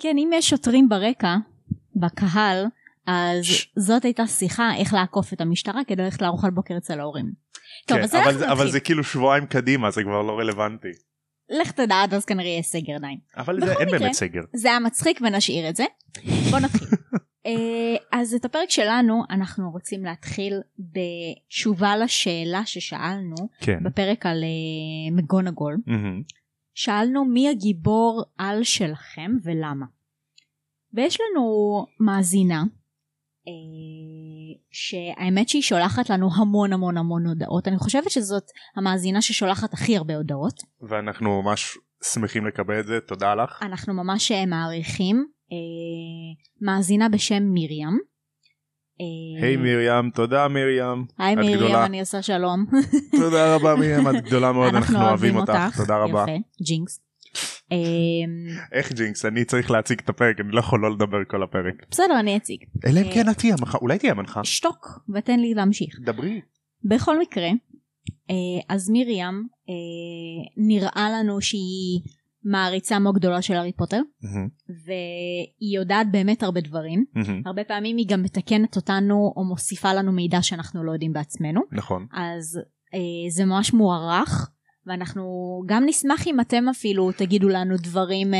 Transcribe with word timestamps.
כן, 0.00 0.18
אם 0.18 0.30
יש 0.34 0.50
שוטרים 0.50 0.88
ברקע, 0.88 1.36
בקהל, 1.96 2.64
אז 3.06 3.44
ש- 3.44 3.72
זאת 3.76 4.04
הייתה 4.04 4.26
שיחה 4.26 4.70
איך 4.76 4.94
לעקוף 4.94 5.32
את 5.32 5.40
המשטרה 5.40 5.80
כדי 5.86 6.02
ללכת 6.02 6.22
לארוחת 6.22 6.52
בוקר 6.52 6.74
אצל 6.76 7.00
ההורים. 7.00 7.32
טוב, 7.86 7.96
כן, 7.98 8.02
אז 8.04 8.14
אבל, 8.14 8.38
זה- 8.38 8.52
אבל. 8.52 8.70
זה 8.70 8.80
כאילו 8.80 9.04
שבועיים 9.04 9.46
קדימה 9.46 9.90
זה 9.90 10.02
כבר 10.02 10.22
לא 10.22 10.38
רלוונטי. 10.38 10.88
לך 11.60 11.70
תדע, 11.72 12.02
עד 12.02 12.14
אז 12.14 12.24
כנראה 12.24 12.48
יהיה 12.48 12.62
סגר 12.62 12.94
עדיין. 12.94 13.18
אבל 13.36 13.60
זה 13.60 13.72
אין 13.72 13.88
מקרה- 13.88 13.98
באמת 13.98 14.12
סגר. 14.12 14.40
זה 14.54 14.68
היה 14.68 14.78
מצחיק 14.80 15.20
ונשאיר 15.22 15.68
את 15.68 15.76
זה. 15.76 15.84
בוא 16.50 16.58
נתחיל. 16.58 16.88
אה, 17.46 17.52
אז 18.12 18.34
את 18.34 18.44
הפרק 18.44 18.70
שלנו 18.70 19.22
אנחנו 19.30 19.70
רוצים 19.70 20.04
להתחיל 20.04 20.60
בתשובה 20.78 21.96
לשאלה 21.96 22.62
ששאלנו 22.66 23.34
כן. 23.60 23.78
בפרק 23.84 24.26
על 24.26 24.42
אה, 24.44 25.16
מגונגול. 25.16 25.76
מהמם. 25.86 26.22
שאלנו 26.82 27.24
מי 27.24 27.48
הגיבור 27.48 28.24
על 28.38 28.62
שלכם 28.62 29.30
ולמה. 29.42 29.86
ויש 30.92 31.18
לנו 31.20 31.42
מאזינה 32.00 32.62
אה, 33.48 33.52
שהאמת 34.70 35.48
שהיא 35.48 35.62
שולחת 35.62 36.10
לנו 36.10 36.28
המון 36.36 36.72
המון 36.72 36.96
המון 36.96 37.26
הודעות 37.26 37.68
אני 37.68 37.78
חושבת 37.78 38.10
שזאת 38.10 38.42
המאזינה 38.76 39.22
ששולחת 39.22 39.72
הכי 39.74 39.96
הרבה 39.96 40.16
הודעות 40.16 40.62
ואנחנו 40.80 41.42
ממש 41.42 41.78
שמחים 42.04 42.46
לקבל 42.46 42.80
את 42.80 42.86
זה 42.86 42.98
תודה 43.08 43.34
לך. 43.34 43.62
אנחנו 43.62 43.94
ממש 43.94 44.32
אה, 44.32 44.46
מעריכים 44.46 45.26
אה, 45.52 46.42
מאזינה 46.60 47.08
בשם 47.08 47.42
מרים. 47.54 48.09
אה, 49.00 49.42
היי 49.42 49.56
מרים 49.56 50.10
תודה 50.10 50.48
מרים. 50.48 51.04
היי 51.18 51.34
מרים. 51.34 51.74
אני 51.74 52.00
עושה 52.00 52.22
שלום. 52.22 52.66
תודה 53.20 53.54
רבה 53.54 53.74
מרים 53.76 54.08
את 54.08 54.24
גדולה 54.24 54.52
מאוד 54.52 54.74
אנחנו 54.74 55.02
אוהבים 55.02 55.36
אותך 55.36 55.76
תודה 55.76 55.96
רבה. 55.96 56.24
ג'ינקס. 56.62 57.00
איך 58.72 58.92
ג'ינקס 58.92 59.24
אני 59.24 59.44
צריך 59.44 59.70
להציג 59.70 60.00
את 60.04 60.08
הפרק 60.08 60.40
אני 60.40 60.52
לא 60.52 60.60
יכול 60.60 60.80
לא 60.80 60.90
לדבר 60.90 61.18
כל 61.28 61.42
הפרק. 61.42 61.74
בסדר 61.90 62.20
אני 62.20 62.36
אציג. 62.36 62.64
אלא 62.86 63.00
אם 63.00 63.06
אה, 63.06 63.14
כן 63.14 63.30
את 63.30 63.38
תהיה 63.38 63.54
המנחה 63.54 63.78
אולי 63.78 63.98
תהיה 63.98 64.12
המנחה. 64.12 64.44
שתוק 64.44 65.00
ותן 65.14 65.40
לי 65.40 65.54
להמשיך. 65.54 65.96
דברי. 66.04 66.40
בכל 66.84 67.18
מקרה, 67.20 67.48
אה, 68.30 68.34
אז 68.68 68.90
מרים 68.90 69.48
אה, 69.68 70.52
נראה 70.56 71.08
לנו 71.10 71.40
שהיא 71.40 72.00
מעריצה 72.44 72.98
מאוד 72.98 73.14
גדולה 73.14 73.42
של 73.42 73.54
הארי 73.54 73.72
פוטר, 73.72 74.00
מהמם, 74.22 74.48
והיא 74.68 75.78
יודעת 75.78 76.12
באמת 76.12 76.42
הרבה 76.42 76.60
דברים. 76.60 77.04
מהמם, 77.14 77.42
הרבה 77.46 77.64
פעמים 77.64 77.96
היא 77.96 78.06
גם 78.08 78.22
מתקנת 78.22 78.76
אותנו 78.76 79.32
או 79.36 79.44
מוסיפה 79.44 79.92
לנו 79.92 80.12
מידע 80.12 80.42
שאנחנו 80.42 80.84
לא 80.84 80.92
יודעים 80.92 81.12
בעצמנו, 81.12 81.60
נכון. 81.72 82.06
אז 82.12 82.60
אה, 82.94 83.30
זה 83.30 83.44
ממש 83.44 83.72
מוערך. 83.72 84.50
ואנחנו 84.86 85.24
גם 85.66 85.82
נשמח 85.86 86.26
אם 86.26 86.40
אתם 86.40 86.68
אפילו 86.68 87.12
תגידו 87.12 87.48
לנו 87.48 87.76
דברים 87.76 88.34
אה, 88.34 88.38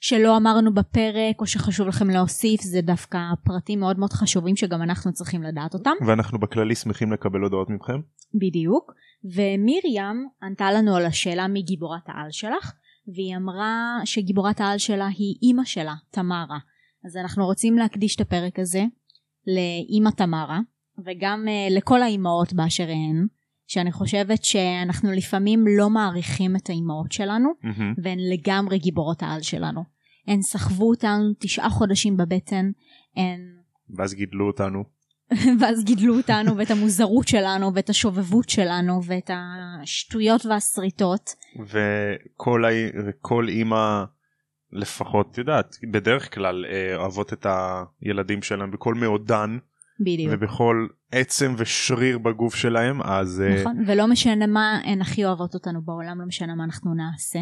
שלא 0.00 0.36
אמרנו 0.36 0.74
בפרק 0.74 1.40
או 1.40 1.46
שחשוב 1.46 1.88
לכם 1.88 2.10
להוסיף 2.10 2.60
זה 2.60 2.80
דווקא 2.80 3.18
פרטים 3.44 3.80
מאוד 3.80 3.98
מאוד 3.98 4.12
חשובים 4.12 4.56
שגם 4.56 4.82
אנחנו 4.82 5.12
צריכים 5.12 5.42
לדעת 5.42 5.74
אותם. 5.74 5.90
ואנחנו 6.06 6.38
בכללי 6.38 6.74
שמחים 6.74 7.12
לקבל 7.12 7.40
הודעות 7.40 7.70
מכם. 7.70 8.00
בדיוק. 8.34 8.92
ומרים 9.24 10.28
ענתה 10.42 10.72
לנו 10.72 10.96
על 10.96 11.06
השאלה 11.06 11.48
מי 11.48 11.62
גיבורת 11.62 12.02
העל 12.06 12.30
שלך, 12.30 12.72
והיא 13.14 13.36
אמרה 13.36 14.00
שגיבורת 14.04 14.60
העל 14.60 14.78
שלה 14.78 15.06
היא 15.06 15.34
אימא 15.42 15.64
שלה, 15.64 15.94
תמרה. 16.10 16.58
אז 17.06 17.16
אנחנו 17.16 17.46
רוצים 17.46 17.76
להקדיש 17.76 18.16
את 18.16 18.20
הפרק 18.20 18.58
הזה 18.58 18.84
לאימא 19.46 20.10
תמרה, 20.10 20.60
וגם 21.04 21.44
uh, 21.46 21.72
לכל 21.72 22.02
האימהות 22.02 22.52
באשר 22.52 22.88
הן, 22.88 23.26
שאני 23.66 23.92
חושבת 23.92 24.44
שאנחנו 24.44 25.12
לפעמים 25.12 25.64
לא 25.78 25.90
מעריכים 25.90 26.56
את 26.56 26.70
האימהות 26.70 27.12
שלנו, 27.12 27.48
מהמם, 27.62 27.94
והן 28.02 28.18
לגמרי 28.32 28.78
גיבורות 28.78 29.22
העל 29.22 29.42
שלנו. 29.42 29.84
הן 30.26 30.42
סחבו 30.42 30.88
אותנו 30.88 31.32
תשעה 31.38 31.70
חודשים 31.70 32.16
בבטן, 32.16 32.70
הן 33.16 33.40
ואז 33.96 34.14
גידלו 34.14 34.46
אותנו. 34.46 34.95
ואז 35.60 35.84
גידלו 35.84 36.16
אותנו 36.16 36.56
ואת 36.56 36.70
המוזרות 36.70 37.28
שלנו 37.28 37.74
ואת 37.74 37.90
השובבות 37.90 38.48
שלנו 38.48 39.04
ואת 39.04 39.30
השטויות 39.82 40.46
והשריטות. 40.46 41.34
וכל 41.58 42.64
וכל 43.06 43.48
אימא 43.48 44.04
לפחות 44.72 45.30
את 45.30 45.38
יודעת 45.38 45.76
בדרך 45.92 46.34
כלל 46.34 46.64
אה, 46.68 46.96
אוהבות 46.96 47.32
את 47.32 47.46
הילדים 48.02 48.42
שלהם 48.42 48.70
בכל 48.70 48.94
מאודן 48.94 49.58
בדיוק. 50.00 50.32
ובכל 50.34 50.86
עצם 51.12 51.54
ושריר 51.58 52.18
בגוף 52.18 52.54
שלהם 52.54 53.02
אז 53.02 53.42
אה, 53.46 53.60
נכון, 53.60 53.84
ולא 53.86 54.06
משנה 54.06 54.46
מה 54.46 54.80
הן 54.84 55.00
הכי 55.00 55.24
אוהבות 55.24 55.54
אותנו 55.54 55.82
בעולם, 55.82 56.20
לא 56.20 56.26
משנה 56.26 56.54
מה 56.54 56.64
אנחנו 56.64 56.94
נעשה. 56.94 57.38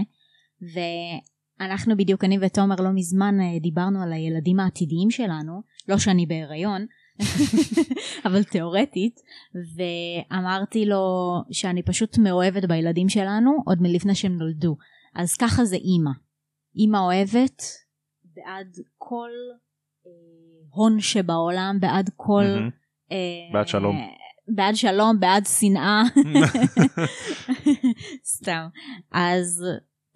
ואנחנו 1.60 1.96
בדיוק, 1.96 2.24
אני 2.24 2.38
ותומר 2.40 2.76
לא 2.76 2.90
מזמן 2.94 3.40
אה, 3.40 3.58
דיברנו 3.60 4.02
על 4.02 4.12
הילדים 4.12 4.60
העתידיים 4.60 5.10
שלנו, 5.10 5.62
לא 5.88 5.98
שאני 5.98 6.26
בהיריון, 6.26 6.86
אבל 8.26 8.42
תיאורטית, 8.44 9.20
ואמרתי 9.76 10.86
לו 10.86 11.04
שאני 11.50 11.82
פשוט 11.82 12.18
מאוהבת 12.18 12.64
בילדים 12.64 13.08
שלנו 13.08 13.50
עוד 13.66 13.78
מלפני 13.82 14.14
שהם 14.14 14.38
נולדו. 14.38 14.76
אז 15.14 15.36
ככה 15.36 15.64
זה 15.64 15.76
אימא. 15.76 16.10
אימא 16.76 16.96
אוהבת 16.96 17.62
בעד 18.24 18.76
כל 18.98 19.30
אה, 20.06 20.10
הון 20.70 21.00
שבעולם, 21.00 21.76
בעד 21.80 22.10
כל... 22.16 22.44
אה, 23.12 23.16
בעד 23.52 23.68
שלום. 23.68 23.96
בעד 24.48 24.76
שלום, 24.76 25.20
בעד 25.20 25.46
שנאה. 25.46 26.02
סתם. 28.36 28.66
אז 29.12 29.64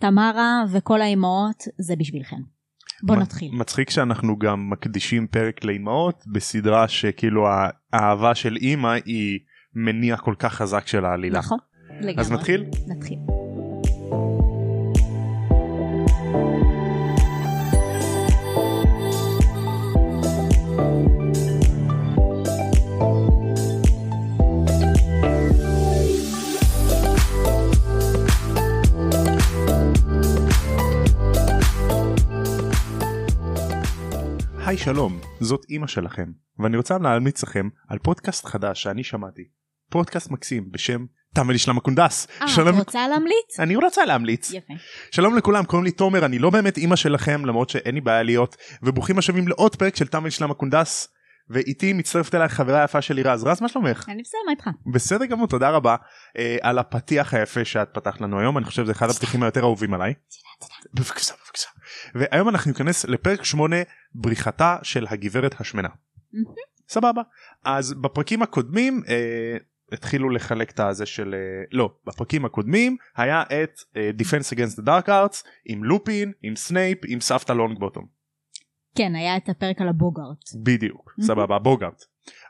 תמרה 0.00 0.64
וכל 0.72 1.00
האימהות 1.00 1.62
זה 1.78 1.96
בשבילכם. 1.96 2.57
בוא 3.02 3.16
נתחיל. 3.16 3.50
מצחיק 3.52 3.90
שאנחנו 3.90 4.38
גם 4.38 4.70
מקדישים 4.70 5.26
פרק 5.26 5.64
לאימהות 5.64 6.24
בסדרה 6.32 6.88
שכאילו 6.88 7.46
האהבה 7.92 8.34
של 8.34 8.56
אימא 8.56 8.96
היא 9.04 9.38
מניע 9.74 10.16
כל 10.16 10.34
כך 10.38 10.54
חזק 10.54 10.86
של 10.86 11.04
העלילה. 11.04 11.38
נכון? 11.38 11.58
לגמרי. 12.00 12.14
אז 12.20 12.32
נתחיל? 12.32 12.64
נתחיל. 12.88 13.18
שלום 34.88 35.20
זאת 35.40 35.64
אימא 35.68 35.86
שלכם 35.86 36.32
ואני 36.58 36.76
רוצה 36.76 36.98
להמליץ 36.98 37.42
לכם 37.42 37.68
על 37.88 37.98
פודקאסט 37.98 38.44
חדש 38.44 38.82
שאני 38.82 39.04
שמעתי 39.04 39.42
פודקאסט 39.90 40.30
מקסים 40.30 40.70
בשם 40.70 41.04
תם 41.34 41.50
אלישלם 41.50 41.78
הקונדס. 41.78 42.26
אה, 42.42 42.48
שלום 42.48 42.68
את 42.68 42.74
רוצה 42.74 43.08
להמליץ? 43.08 43.60
אני 43.60 43.76
רוצה 43.76 44.04
להמליץ 44.04 44.50
יפה. 44.50 44.74
שלום 45.10 45.36
לכולם 45.36 45.64
קוראים 45.64 45.84
לי 45.84 45.90
תומר 45.90 46.24
אני 46.24 46.38
לא 46.38 46.50
באמת 46.50 46.76
אימא 46.76 46.96
שלכם 46.96 47.44
למרות 47.44 47.70
שאין 47.70 47.94
לי 47.94 48.00
בעיה 48.00 48.22
להיות 48.22 48.56
וברוכים 48.82 49.18
השבים 49.18 49.48
לעוד 49.48 49.76
פרק 49.76 49.96
של 49.96 50.06
תם 50.06 50.22
אלישלם 50.22 50.50
הקונדס 50.50 51.08
ואיתי 51.50 51.92
מצטרפת 51.92 52.34
אליי 52.34 52.48
חברה 52.48 52.84
יפה 52.84 53.02
שלי 53.02 53.22
רז 53.22 53.44
רז 53.44 53.62
מה 53.62 53.68
שלומך 53.68 54.04
אני 54.08 54.22
בסדר, 54.22 54.40
מה 54.46 54.52
איתך? 54.52 54.68
בסדר 54.92 55.24
גמור 55.24 55.46
תודה 55.46 55.70
רבה 55.70 55.96
אה, 56.38 56.56
על 56.62 56.78
הפתיח 56.78 57.34
היפה 57.34 57.64
שאת 57.64 57.88
פתחת 57.92 58.20
לנו 58.20 58.40
היום 58.40 58.58
אני 58.58 58.64
חושב 58.64 58.82
שזה 58.82 58.92
אחד 58.92 59.10
הפתיחים 59.10 59.42
היותר 59.42 59.60
אהובים 59.60 59.94
עליי. 59.94 60.14
בבקשה 60.94 61.34
בבקשה. 61.34 61.68
והיום 62.14 62.48
אנחנו 62.48 62.70
ניכנס 62.70 63.04
לפרק 63.04 63.44
8 63.44 63.76
בריחתה 64.14 64.76
של 64.82 65.06
הגברת 65.10 65.60
השמנה. 65.60 65.88
סבבה 66.88 67.22
אז 67.64 67.94
בפרקים 67.94 68.42
הקודמים 68.42 69.02
אה, 69.08 69.56
התחילו 69.92 70.30
לחלק 70.30 70.70
את 70.70 70.80
הזה 70.80 71.06
של 71.06 71.34
אה, 71.34 71.64
לא 71.72 71.90
בפרקים 72.06 72.44
הקודמים 72.44 72.96
היה 73.16 73.42
את 73.42 73.80
אה, 73.96 74.10
Defense 74.18 74.54
Against 74.54 74.80
the 74.80 74.84
Dark 74.86 75.08
Arts 75.08 75.48
עם 75.64 75.84
לופין 75.84 76.32
עם 76.42 76.56
סנייפ 76.56 76.98
עם 77.08 77.20
סבתא 77.20 77.52
לונגבוטום 77.52 78.18
כן, 78.98 79.14
היה 79.14 79.36
את 79.36 79.48
הפרק 79.48 79.80
על 79.80 79.88
הבוגארט. 79.88 80.38
בדיוק. 80.62 81.14
סבבה 81.20 81.58
בוגארט. 81.58 82.04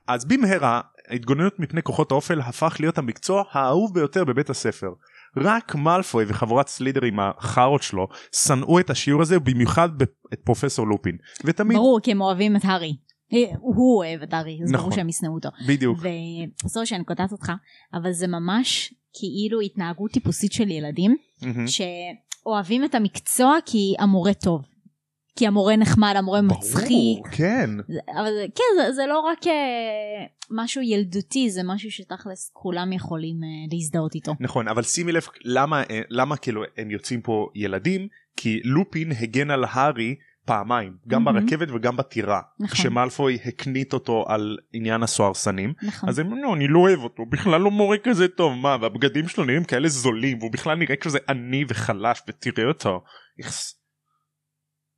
אז 0.06 0.24
במהרה 0.24 0.80
ההתגוננות 1.08 1.58
מפני 1.58 1.82
כוחות 1.82 2.10
האופל 2.10 2.40
הפך 2.40 2.76
להיות 2.80 2.98
המקצוע 2.98 3.44
האהוב 3.50 3.94
ביותר 3.94 4.24
בבית 4.24 4.50
הספר. 4.50 4.90
רק 5.36 5.74
מאלפוי 5.74 6.24
וחבורת 6.28 6.68
סלידרים 6.68 7.18
החארות 7.20 7.82
שלו 7.82 8.08
שנאו 8.32 8.80
את 8.80 8.90
השיעור 8.90 9.22
הזה 9.22 9.38
במיוחד 9.38 9.88
את 10.32 10.40
פרופסור 10.44 10.86
לופין 10.86 11.16
ותמיד 11.44 11.76
ברור, 11.76 12.00
כי 12.02 12.10
הם 12.10 12.20
אוהבים 12.20 12.56
את 12.56 12.64
הארי. 12.64 12.96
אה, 13.32 13.54
הוא 13.60 13.96
אוהב 13.96 14.22
את 14.22 14.34
הארי, 14.34 14.58
אז 14.64 14.72
ברור 14.72 14.86
נכון. 14.86 14.96
שהם 14.96 15.08
ישנאו 15.08 15.34
אותו. 15.34 15.48
בדיוק 15.68 15.98
וסורי 16.64 16.86
שאני 16.86 17.04
קוטעת 17.04 17.32
אותך, 17.32 17.52
אבל 17.94 18.12
זה 18.12 18.26
ממש 18.26 18.94
כאילו 19.18 19.60
התנהגות 19.60 20.10
טיפוסית 20.10 20.52
של 20.52 20.70
ילדים, 20.70 21.16
מהמם. 21.42 21.66
שאוהבים 21.66 22.84
את 22.84 22.94
המקצוע 22.94 23.56
כי 23.66 23.94
המורה 23.98 24.34
טוב. 24.34 24.62
כי 25.38 25.46
המורה 25.46 25.76
נחמד, 25.76 26.14
המורה 26.16 26.42
מצחיק. 26.42 26.88
ברור, 26.88 27.28
כן 27.32 27.70
זה- 27.88 28.00
אבל 28.20 28.32
כן, 28.54 28.62
זה, 28.76 28.92
זה 28.92 29.02
לא 29.08 29.20
רק 29.20 29.46
אה, 29.46 29.52
משהו 30.50 30.82
ילדותי, 30.82 31.50
זה 31.50 31.60
משהו 31.64 31.90
שתכלס 31.90 32.50
כולם 32.52 32.92
יכולים 32.92 33.36
אה, 33.44 33.48
להזדהות 33.76 34.14
איתו. 34.14 34.34
נכון 34.40 34.68
אבל 34.68 34.82
שימי 34.82 35.12
לב 35.12 35.22
למה 35.44 35.82
אה, 35.90 36.00
למה 36.10 36.36
כאילו 36.36 36.62
הם 36.76 36.90
יוצאים 36.90 37.20
פה 37.20 37.48
ילדים 37.54 38.08
כי 38.36 38.60
לופין 38.64 39.12
הגן 39.20 39.50
על 39.50 39.64
הארי 39.70 40.14
פעמיים 40.46 40.92
גם 41.08 41.24
מהמם. 41.24 41.40
ברכבת 41.46 41.68
וגם 41.70 41.96
בטירה 41.96 42.40
נכון. 42.60 42.74
כשמאלפוי 42.78 43.38
הקנית 43.44 43.92
אותו 43.92 44.24
על 44.28 44.56
עניין 44.72 45.02
הסוהרסנים 45.02 45.72
נכון. 45.82 46.08
אז 46.08 46.18
הם 46.18 46.32
אמרו 46.32 46.54
אני 46.54 46.68
לא 46.68 46.78
אוהב 46.78 47.00
אותו 47.00 47.26
בכלל 47.26 47.60
לא 47.60 47.70
מורה 47.70 47.98
כזה 47.98 48.28
טוב 48.28 48.52
מה 48.58 48.76
והבגדים 48.80 49.28
שלו 49.28 49.44
נראים 49.44 49.64
כאלה 49.64 49.88
זולים 49.88 50.38
והוא 50.38 50.52
בכלל 50.52 50.78
נראה 50.78 50.96
כזה 50.96 51.18
עני 51.28 51.64
וחלש 51.68 52.22
ותראה 52.28 52.68
אותו. 52.68 53.02
איכס. 53.38 53.77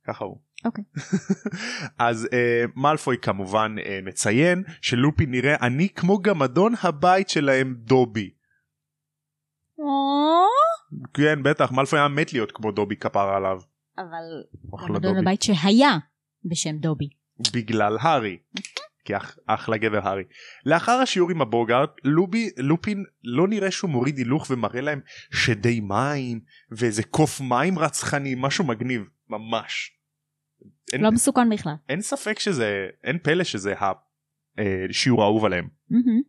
ככה 0.07 0.25
הוא. 0.25 0.37
אוקיי. 0.65 0.83
אז 2.09 2.27
אה, 2.33 2.63
מאלפוי 2.75 3.17
כמובן 3.21 3.75
אה, 3.85 3.99
מציין 4.03 4.63
שלופין 4.81 5.31
נראה 5.31 5.55
עני 5.61 5.89
כמו 5.89 6.19
גמדון 6.19 6.73
הבית 6.83 7.29
שלהם 7.29 7.75
דובי. 7.77 8.29
כן 11.13 11.43
בטח 11.43 11.71
מאלפוי 11.71 11.99
היה 11.99 12.07
מת 12.07 12.33
להיות 12.33 12.51
כמו 12.51 12.71
דובי 12.71 12.95
כפרה 12.95 13.37
עליו. 13.37 13.61
אבל 13.97 14.87
גמדון. 14.87 15.17
הבית 15.17 15.41
שהיה 15.41 15.97
בשם 16.45 16.77
דובי. 16.77 17.09
בגלל 17.53 17.97
הארי. 18.01 18.37
כי 19.05 19.17
אח, 19.17 19.37
אחלה 19.47 19.77
גבר 19.77 20.07
הארי. 20.07 20.23
לאחר 20.65 20.91
השיעור 20.91 21.31
עם 21.31 21.41
הבוגארט 21.41 21.89
לובי 22.03 22.49
לופין 22.57 23.03
לא 23.23 23.47
נראה 23.47 23.71
שהוא 23.71 23.89
מוריד 23.89 24.17
הילוך 24.17 24.47
ומראה 24.49 24.81
להם 24.81 24.99
שדי 25.31 25.79
מים 25.79 26.39
ואיזה 26.71 27.03
קוף 27.03 27.41
מים 27.41 27.79
רצחני 27.79 28.35
משהו 28.37 28.65
מגניב 28.65 29.01
ממש. 29.31 29.97
אין, 30.93 31.01
לא 31.01 31.11
מסוכן 31.11 31.49
בכלל. 31.49 31.73
אין 31.89 32.01
ספק 32.01 32.39
שזה 32.39 32.87
אין 33.03 33.17
פלא 33.23 33.43
שזה 33.43 33.73
השיעור 34.57 35.21
האהוב 35.21 35.45
עליהם. 35.45 35.67
מהמם. 35.89 36.21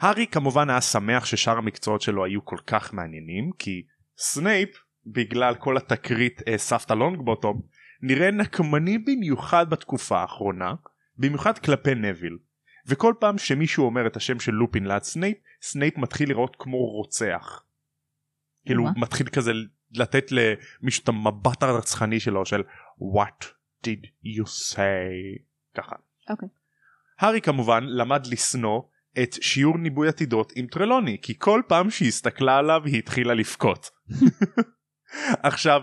הארי 0.00 0.26
כמובן 0.26 0.70
היה 0.70 0.80
שמח 0.80 1.24
ששאר 1.24 1.58
המקצועות 1.58 2.00
שלו 2.00 2.24
היו 2.24 2.44
כל 2.44 2.58
כך 2.66 2.94
מעניינים 2.94 3.50
כי 3.58 3.82
סנייפ 4.18 4.68
בגלל 5.06 5.54
כל 5.54 5.76
התקרית 5.76 6.42
אה, 6.48 6.58
סבתא 6.58 6.92
לונגבוטום 6.92 7.62
נראה 8.02 8.30
נקמני 8.30 8.98
במיוחד 8.98 9.70
בתקופה 9.70 10.20
האחרונה 10.20 10.74
במיוחד 11.16 11.58
כלפי 11.58 11.94
נוויל 11.94 12.38
וכל 12.86 13.14
פעם 13.20 13.38
שמישהו 13.38 13.84
אומר 13.84 14.06
את 14.06 14.16
השם 14.16 14.40
של 14.40 14.52
לופין 14.52 14.86
ליד 14.86 15.02
סנייפ 15.02 15.36
סנייפ 15.62 15.98
מתחיל 15.98 16.28
לראות 16.28 16.56
כמו 16.58 16.76
רוצח. 16.76 17.64
כאילו 18.66 18.82
וואו. 18.82 18.94
מתחיל 18.96 19.28
כזה 19.28 19.52
לתת 19.96 20.32
למישהו 20.32 21.02
את 21.02 21.08
המבט 21.08 21.62
הרצחני 21.62 22.20
שלו 22.20 22.46
של 22.46 22.62
what 23.00 23.44
did 23.86 24.06
you 24.24 24.44
say 24.44 25.42
ככה. 25.74 25.96
אוקיי. 26.30 26.48
הארי 27.18 27.40
כמובן 27.40 27.84
למד 27.86 28.26
לשנוא 28.26 28.80
את 29.22 29.32
שיעור 29.42 29.78
ניבוי 29.78 30.08
עתידות 30.08 30.52
עם 30.56 30.66
טרלוני 30.66 31.18
כי 31.22 31.34
כל 31.38 31.62
פעם 31.68 31.90
שהיא 31.90 32.08
הסתכלה 32.08 32.56
עליו 32.58 32.80
היא 32.84 32.98
התחילה 32.98 33.34
לבכות. 33.34 33.90
עכשיו 35.42 35.82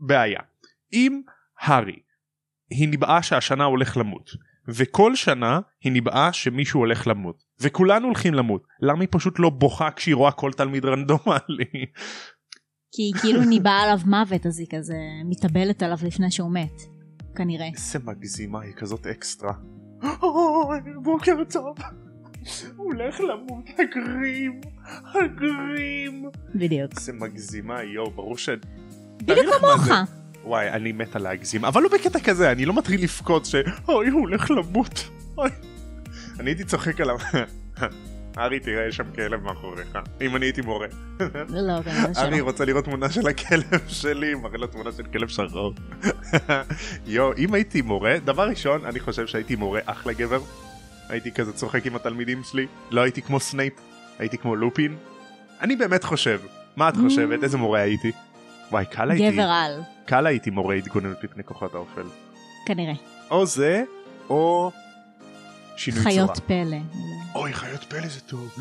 בעיה 0.00 0.40
אם 0.92 1.22
הארי 1.60 1.98
היא 2.70 2.88
ניבאה 2.88 3.22
שהשנה 3.22 3.64
הולך 3.64 3.96
למות 3.96 4.30
וכל 4.68 5.14
שנה 5.14 5.60
היא 5.80 5.92
ניבאה 5.92 6.32
שמישהו 6.32 6.80
הולך 6.80 7.06
למות 7.06 7.44
וכולנו 7.60 8.06
הולכים 8.06 8.34
למות 8.34 8.66
למה 8.80 9.00
היא 9.00 9.08
פשוט 9.10 9.38
לא 9.38 9.50
בוכה 9.50 9.90
כשהיא 9.90 10.14
רואה 10.14 10.32
כל 10.32 10.52
תלמיד 10.52 10.84
רנדומלי 10.84 11.86
כי 12.92 13.02
היא 13.02 13.14
כאילו 13.20 13.44
ניבאה 13.44 13.82
עליו 13.82 13.98
מוות 14.06 14.46
אז 14.46 14.58
היא 14.58 14.66
כזה 14.70 14.96
מתאבלת 15.24 15.82
עליו 15.82 15.98
לפני 16.02 16.30
שהוא 16.30 16.50
מת. 16.52 16.82
כנראה. 17.34 17.66
איזה 17.66 17.98
מגזימה 18.04 18.60
היא 18.60 18.72
כזאת 18.72 19.06
אקסטרה. 19.06 19.52
אוי 20.22 20.80
בוקר 21.02 21.44
טוב. 21.50 21.76
הוא 22.76 22.86
הולך 22.86 23.20
למות 23.20 23.64
הגרים 23.78 24.60
הגרים. 25.14 26.30
בדיוק. 26.54 26.92
איזה 26.96 27.12
מגזימה 27.12 27.82
יואו 27.82 28.10
ברור 28.10 28.38
ש... 28.38 28.48
בדיוק 29.16 29.46
מה 29.46 29.78
כמוך. 29.78 30.10
וואי 30.44 30.70
אני 30.70 30.92
מת 30.92 31.16
על 31.16 31.22
להגזים 31.22 31.64
אבל 31.64 31.82
לא 31.82 31.88
בקטע 31.88 32.20
כזה 32.20 32.52
אני 32.52 32.64
לא 32.64 32.74
מתחיל 32.78 33.02
לבכות 33.02 33.44
שאוי 33.44 34.08
הוא 34.08 34.20
הולך 34.20 34.50
למות. 34.50 35.10
אוי. 35.38 35.50
אני 36.40 36.50
הייתי 36.50 36.64
צוחק 36.64 37.00
עליו. 37.00 37.16
ארי 38.38 38.60
תראה 38.60 38.92
שם 38.92 39.12
כלב 39.14 39.42
מאחוריך 39.42 39.98
אם 40.20 40.36
אני 40.36 40.46
הייתי 40.46 40.60
מורה. 40.60 40.86
לא, 41.48 41.82
כנראה 41.82 42.04
הארי 42.16 42.36
שלא. 42.36 42.44
רוצה 42.44 42.64
לראות 42.64 42.84
תמונה 42.84 43.10
של 43.10 43.28
הכלב 43.28 43.88
שלי 43.88 44.34
מראה 44.34 44.58
לו 44.58 44.66
תמונה 44.66 44.92
של 44.92 45.02
כלב 45.02 45.28
שחור. 45.28 45.74
יואו 47.06 47.32
אם 47.38 47.54
הייתי 47.54 47.82
מורה 47.82 48.16
דבר 48.24 48.48
ראשון 48.48 48.84
אני 48.84 49.00
חושב 49.00 49.26
שהייתי 49.26 49.56
מורה 49.56 49.80
אחלה 49.84 50.12
גבר. 50.12 50.40
הייתי 51.08 51.32
כזה 51.32 51.52
צוחק 51.52 51.86
עם 51.86 51.96
התלמידים 51.96 52.42
שלי 52.44 52.66
לא 52.90 53.00
הייתי 53.00 53.22
כמו 53.22 53.40
סנייפ 53.40 53.72
הייתי 54.18 54.38
כמו 54.38 54.56
לופין. 54.56 54.96
אני 55.60 55.76
באמת 55.76 56.04
חושב 56.04 56.40
מה 56.76 56.88
את 56.88 56.96
חושבת 56.96 57.44
איזה 57.44 57.58
מורה 57.58 57.80
הייתי? 57.80 58.12
וואי 58.70 58.84
קל 58.90 59.10
הייתי 59.10 59.30
גבר 59.32 59.42
על. 59.42 59.80
קל 60.06 60.26
הייתי 60.26 60.50
מורה 60.50 60.74
התגוננות 60.74 61.24
מפני 61.24 61.44
כוחות 61.44 61.74
האופל. 61.74 62.06
כנראה. 62.66 62.92
או 63.30 63.46
זה 63.46 63.82
או 64.30 64.70
שינוי 65.80 66.02
צורה. 66.02 66.14
חיות 66.14 66.38
פלא. 66.46 66.76
אוי 67.34 67.52
חיות 67.52 67.84
פלא 67.84 68.08
זה 68.08 68.20
טוב. 68.20 68.54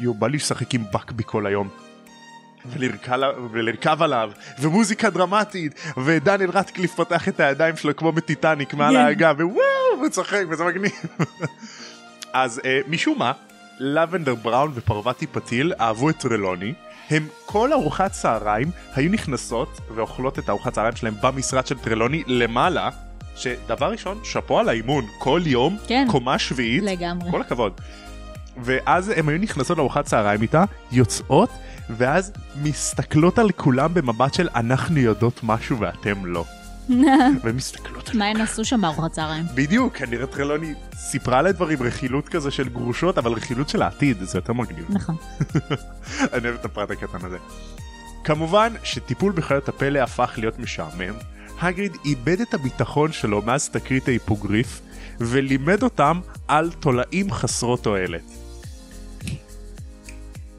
יואו 0.00 0.14
בא 0.14 0.26
לי 0.26 0.36
לשחק 0.36 0.74
עם 0.74 0.84
בקבי 0.92 1.22
כל 1.26 1.46
היום. 1.46 1.68
ולרכב, 3.52 4.02
עליו 4.02 4.30
ומוזיקה 4.58 5.10
דרמטית 5.10 5.80
ודניאל 6.04 6.50
רטקליף 6.50 6.94
פותח 6.94 7.28
את 7.28 7.40
הידיים 7.40 7.76
שלו 7.76 7.96
כמו 7.96 8.12
בטיטניק 8.12 8.74
מעל 8.74 8.94
כן. 8.94 9.00
האגם 9.00 9.36
ווואו 9.36 10.00
הוא 10.00 10.08
צוחק 10.08 10.44
וזה 10.50 10.64
מגניב. 10.64 10.92
אז 12.32 12.60
אה, 12.64 12.80
משום 12.88 13.18
מה 13.18 13.32
לבנדר 13.78 14.34
בראון 14.34 14.72
ופרווטי 14.74 15.26
פתיל 15.26 15.72
אהבו 15.80 16.10
את 16.10 16.18
טרלוני 16.18 16.74
הם 17.10 17.28
כל 17.46 17.72
ארוחת 17.72 18.12
צהריים 18.12 18.70
היו 18.94 19.10
נכנסות 19.10 19.80
ואוכלות 19.94 20.38
את 20.38 20.48
הארוחת 20.48 20.72
צהריים 20.72 20.96
שלהם 20.96 21.14
במשרד 21.22 21.66
של 21.66 21.78
טרלוני 21.78 22.22
למעלה 22.26 22.90
שדבר 23.38 23.90
ראשון 23.90 24.18
שאפו 24.22 24.58
על 24.58 24.68
האימון 24.68 25.06
כל 25.18 25.40
יום 25.46 25.76
כן. 25.86 26.06
קומה 26.10 26.38
שביעית 26.38 26.82
לגמרי. 26.82 27.30
כל 27.30 27.40
הכבוד. 27.40 27.80
ואז 28.56 29.12
הם 29.16 29.28
היו 29.28 29.38
נכנסות 29.38 29.78
לארוחת 29.78 30.04
צהריים 30.04 30.42
איתה, 30.42 30.64
יוצאות, 30.92 31.50
ואז 31.90 32.32
מסתכלות 32.62 33.38
על 33.38 33.50
כולם 33.50 33.94
במבט 33.94 34.34
של 34.34 34.48
אנחנו 34.54 34.98
יודעות 34.98 35.40
משהו 35.42 35.80
ואתם 35.80 36.26
לא. 36.26 36.44
והן 37.42 37.56
מסתכלות 37.56 38.08
על... 38.08 38.18
מה 38.18 38.24
הן 38.24 38.40
עשו 38.40 38.64
שם 38.64 38.80
בארוחת 38.80 39.12
צהריים? 39.12 39.44
בדיוק, 39.54 39.96
כנראה 39.96 40.26
טרלוני 40.26 40.74
סיפרה 40.94 41.42
לה 41.42 41.52
דברים, 41.52 41.82
רכילות 41.82 42.28
כזה 42.28 42.50
של 42.50 42.68
גרושות, 42.68 43.18
אבל 43.18 43.32
רכילות 43.32 43.68
של 43.68 43.82
העתיד, 43.82 44.16
זה 44.20 44.38
יותר 44.38 44.52
מגניב. 44.52 44.86
נכון. 44.88 45.16
אני 46.34 46.48
אוהב 46.48 46.58
את 46.60 46.64
הפרט 46.64 46.90
הקטן 46.90 47.26
הזה. 47.26 47.36
כמובן 48.24 48.72
שטיפול 48.82 49.32
בחיות 49.32 49.68
הפלא 49.68 49.98
הפך 49.98 50.34
להיות 50.36 50.58
משעמם. 50.58 51.14
הגריד 51.60 51.96
איבד 52.04 52.40
את 52.40 52.54
הביטחון 52.54 53.12
שלו 53.12 53.42
מאז 53.42 53.68
תקרית 53.68 54.08
ההיפוגריף, 54.08 54.80
ולימד 55.20 55.82
אותם 55.82 56.20
על 56.48 56.70
תולעים 56.80 57.30
חסרות 57.30 57.82
תועלת. 57.82 58.22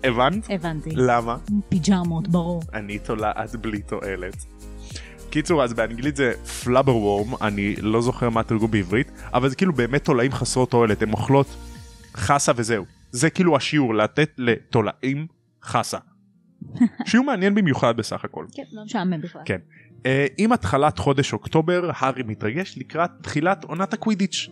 הבנת? 0.03 0.47
הבנתי. 0.49 0.89
למה? 0.93 1.37
פיג'מות, 1.69 2.27
ברור. 2.27 2.63
אני 2.73 2.99
תולעת 2.99 3.55
בלי 3.55 3.81
תועלת. 3.81 4.45
קיצור 5.29 5.63
אז 5.63 5.73
באנגלית 5.73 6.15
זה 6.15 6.33
פלאבר 6.63 6.95
וורם 6.95 7.33
אני 7.41 7.75
לא 7.75 8.01
זוכר 8.01 8.29
מה 8.29 8.39
התרגום 8.39 8.71
בעברית 8.71 9.11
אבל 9.33 9.49
זה 9.49 9.55
כאילו 9.55 9.73
באמת 9.73 10.05
תולעים 10.05 10.31
חסרות 10.31 10.71
תועלת 10.71 11.01
הן 11.01 11.11
אוכלות 11.11 11.47
חסה 12.15 12.51
וזהו 12.55 12.85
זה 13.11 13.29
כאילו 13.29 13.55
השיעור 13.55 13.95
לתת 13.95 14.29
לתולעים 14.37 15.27
חסה. 15.63 15.97
שיעור 17.05 17.25
מעניין 17.25 17.55
במיוחד 17.55 17.97
בסך 17.97 18.25
הכל. 18.25 18.45
כן, 18.53 18.63
לא 18.71 18.83
משעמם 18.85 19.21
בכלל. 19.21 19.41
כן. 19.45 19.59
Uh, 19.99 20.01
עם 20.37 20.51
התחלת 20.51 20.97
חודש 20.97 21.33
אוקטובר 21.33 21.89
הארי 21.93 22.23
מתרגש 22.23 22.77
לקראת 22.77 23.09
תחילת 23.21 23.63
עונת 23.63 23.93
הקווידיץ'. 23.93 24.49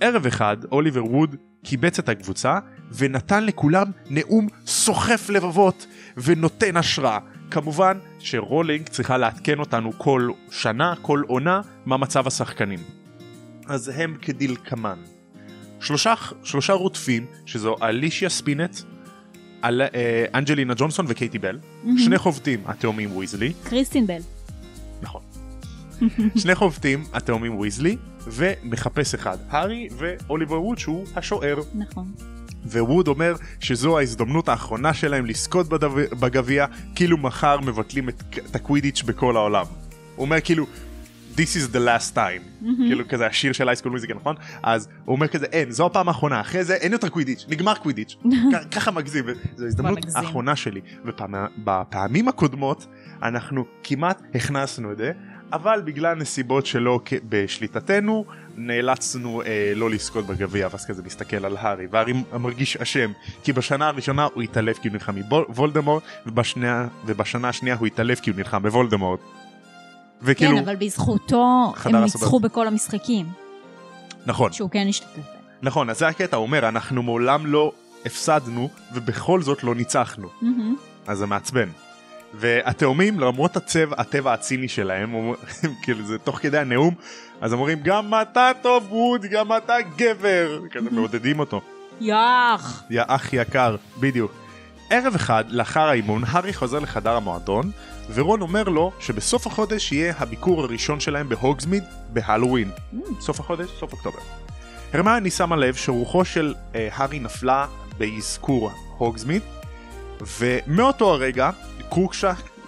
ערב 0.00 0.26
אחד 0.26 0.56
אוליבר 0.72 1.04
ווד 1.04 1.36
קיבץ 1.64 1.98
את 1.98 2.08
הקבוצה 2.08 2.58
ונתן 2.92 3.44
לכולם 3.46 3.90
נאום 4.10 4.48
סוחף 4.66 5.30
לבבות 5.30 5.86
ונותן 6.16 6.76
השראה. 6.76 7.18
כמובן 7.50 7.98
שרולינג 8.18 8.88
צריכה 8.88 9.18
לעדכן 9.18 9.58
אותנו 9.58 9.92
כל 9.98 10.30
שנה, 10.50 10.94
כל 11.02 11.22
עונה, 11.26 11.60
מה 11.86 11.96
מצב 11.96 12.26
השחקנים. 12.26 12.78
אז 13.66 13.92
הם 13.94 14.16
כדלקמן. 14.22 14.98
שלושה, 15.80 16.14
שלושה 16.44 16.72
רודפים, 16.72 17.26
שזו 17.46 17.76
אלישיה 17.82 18.28
ספינט, 18.28 18.76
אל, 19.64 19.82
אה, 19.82 20.24
אנג'לינה 20.34 20.74
ג'ונסון 20.76 21.06
וקייטי 21.08 21.38
בל. 21.38 21.58
שני 21.96 22.18
חובטים, 22.18 22.60
התאומים 22.66 23.16
ויזלי. 23.16 23.52
קריסטין 23.64 24.06
בל. 24.06 24.39
שני 26.36 26.54
חובטים, 26.54 27.04
התאומים 27.12 27.58
ויזלי, 27.58 27.96
ומחפש 28.26 29.14
אחד, 29.14 29.38
הארי 29.48 29.88
ואוליבר 29.98 30.62
ווד 30.62 30.78
שהוא 30.78 31.06
השוער. 31.16 31.58
נכון. 31.74 32.12
וווד 32.64 33.08
אומר 33.08 33.34
שזו 33.60 33.98
ההזדמנות 33.98 34.48
האחרונה 34.48 34.94
שלהם 34.94 35.26
לזכות 35.26 35.68
בגביע, 36.20 36.66
כאילו 36.94 37.18
מחר 37.18 37.60
מבטלים 37.60 38.08
את, 38.08 38.22
את 38.50 38.56
הקווידיץ' 38.56 39.02
בכל 39.02 39.36
העולם. 39.36 39.64
הוא 40.16 40.24
אומר 40.24 40.40
כאילו, 40.40 40.66
This 41.36 41.56
is 41.56 41.74
the 41.74 41.78
last 41.78 42.14
time, 42.14 42.66
כאילו 42.76 43.08
כזה 43.08 43.26
השיר 43.26 43.52
של 43.52 43.68
היי 43.68 43.78
סקול 43.78 43.92
מיוזיקל 43.92 44.14
נכון? 44.14 44.36
אז 44.62 44.88
הוא 45.04 45.14
אומר 45.14 45.28
כזה 45.28 45.46
אין, 45.46 45.70
זו 45.70 45.86
הפעם 45.86 46.08
האחרונה, 46.08 46.40
אחרי 46.40 46.64
זה 46.64 46.74
אין 46.74 46.92
יותר 46.92 47.08
קווידיץ', 47.08 47.46
נגמר 47.48 47.74
קווידיץ', 47.74 48.16
ככה 48.74 48.90
מגזים, 48.90 49.24
זו 49.56 49.64
ההזדמנות. 49.64 49.98
האחרונה 50.14 50.56
שלי. 50.56 50.80
ובפעמים 51.04 52.28
הקודמות 52.28 52.86
אנחנו 53.22 53.64
כמעט 53.82 54.22
הכנסנו 54.34 54.92
את 54.92 54.98
זה, 54.98 55.12
אבל 55.52 55.82
בגלל 55.84 56.14
נסיבות 56.14 56.66
שלא 56.66 57.00
בשליטתנו 57.28 58.24
נאלצנו 58.56 59.42
אה, 59.42 59.72
לא 59.76 59.90
לזכות 59.90 60.26
בגביע 60.26 60.68
ואז 60.70 60.86
כזה 60.86 61.02
מסתכל 61.02 61.44
על 61.44 61.56
הארי 61.56 61.86
והארי 61.90 62.12
מרגיש 62.32 62.76
אשם 62.76 63.12
כי 63.42 63.52
בשנה 63.52 63.88
הראשונה 63.88 64.28
הוא 64.34 64.42
התעלף 64.42 64.78
כי 64.78 64.88
הוא 64.88 64.92
נלחם 64.92 65.14
מוולדמורט 65.48 66.02
ובשנה, 66.26 66.86
ובשנה 67.06 67.48
השנייה 67.48 67.76
הוא 67.76 67.86
התעלף 67.86 68.20
כי 68.20 68.30
הוא 68.30 68.36
נלחם 68.36 68.62
בוולדמורט. 68.62 69.20
וכאילו 70.22 70.56
כן, 70.56 70.62
אבל 70.62 70.76
בזכותו 70.76 71.72
הם. 71.84 71.96
ניצחו 71.96 72.40
בכל 72.40 72.66
המשחקים, 72.66 73.26
נכון 74.26 74.52
שהוא 74.52 74.70
כן 74.70 74.86
השתתף. 74.88 75.20
נכון 75.62 75.90
אז 75.90 75.98
זה 75.98 76.08
הקטע 76.08 76.36
הוא 76.36 76.42
אומר 76.42 76.68
אנחנו 76.68 77.02
מעולם 77.02 77.46
לא 77.46 77.72
הפסדנו 78.06 78.68
ובכל 78.94 79.42
זאת 79.42 79.64
לא 79.64 79.74
ניצחנו 79.74 80.28
מהמם. 80.42 80.76
אז 81.06 81.18
זה 81.18 81.26
מעצבן. 81.26 81.68
והתאומים 82.34 83.20
למרות 83.20 83.56
הצבע 83.56 83.96
הטבע 83.98 84.32
הציני 84.32 84.68
שלהם 84.68 85.32
כאילו 85.82 86.06
זה 86.06 86.18
תוך 86.18 86.38
כדי 86.38 86.58
הנאום 86.58 86.94
אז 87.40 87.52
אומרים 87.52 87.78
גם 87.82 88.12
אתה 88.22 88.50
טוב 88.62 88.92
ווד 88.92 89.22
גם 89.22 89.56
אתה 89.56 89.74
גבר 89.96 90.58
כזה 90.70 90.90
מעודדים 90.90 91.38
אותו 91.38 91.60
יאח! 92.00 92.82
יא 92.90 93.02
אח 93.06 93.32
יקר 93.32 93.76
בדיוק. 94.00 94.32
ערב 94.90 95.14
אחד 95.14 95.44
לאחר 95.48 95.88
האימון 95.88 96.22
הארי 96.26 96.52
חוזר 96.52 96.78
לחדר 96.78 97.16
המועדון 97.16 97.70
ורון 98.14 98.40
אומר 98.40 98.62
לו 98.62 98.92
שבסוף 99.00 99.46
החודש 99.46 99.92
יהיה 99.92 100.14
הביקור 100.18 100.62
הראשון 100.62 101.00
שלהם 101.00 101.28
בהוגזמיד 101.28 101.84
בהלואוין. 102.12 102.70
סוף 103.20 103.40
החודש 103.40 103.70
סוף 103.80 103.92
אוקטובר. 103.92 104.18
הרמני 104.92 105.30
שמה 105.30 105.56
לב 105.56 105.74
שרוחו 105.74 106.24
של 106.24 106.54
אה, 106.74 106.88
הארי 106.92 107.18
נפלה 107.18 107.66
באזכור 107.98 108.70
הוגזמיד 108.98 109.42
ומאותו 110.38 111.12
הרגע 111.12 111.50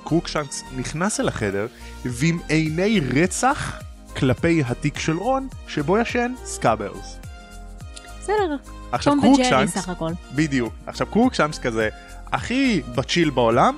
קרוקשנקס 0.04 0.64
נכנס 0.76 1.20
אל 1.20 1.28
החדר 1.28 1.66
ועם 2.04 2.38
עיני 2.48 3.00
רצח 3.00 3.80
כלפי 4.16 4.62
התיק 4.66 4.98
של 4.98 5.16
רון 5.16 5.48
שבו 5.68 5.98
ישן 5.98 6.32
סקאברס. 6.44 7.18
בסדר, 8.20 8.56
עכשיו 8.92 9.14
קרוקשנקס. 9.20 9.88
בדיוק 10.34 10.74
עכשיו 10.86 11.06
קרוקשנקס 11.06 11.58
כזה 11.58 11.88
הכי 12.32 12.82
בצ'יל 12.94 13.30
בעולם 13.30 13.76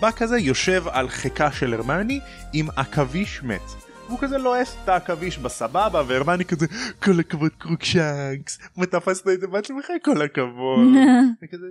בא 0.00 0.10
כזה 0.10 0.38
יושב 0.38 0.84
על 0.88 1.08
חיקה 1.08 1.52
של 1.52 1.74
הרמני 1.74 2.20
עם 2.52 2.68
עכביש 2.76 3.42
מת. 3.42 3.60
והוא 4.06 4.18
כזה 4.20 4.38
לועס 4.38 4.76
את 4.84 4.88
העכביש 4.88 5.38
בסבבה 5.38 6.02
והרמני 6.06 6.44
כזה 6.44 6.66
כל 7.02 7.20
הכבוד 7.20 7.50
קרוקשנקס 7.58 8.58
מה 8.76 8.86
תפסת 8.86 9.28
את 9.28 9.40
זה 9.40 9.46
בעצמך 9.46 9.86
כל 10.04 10.22
הכבוד. 10.22 10.88
וכזה 11.42 11.66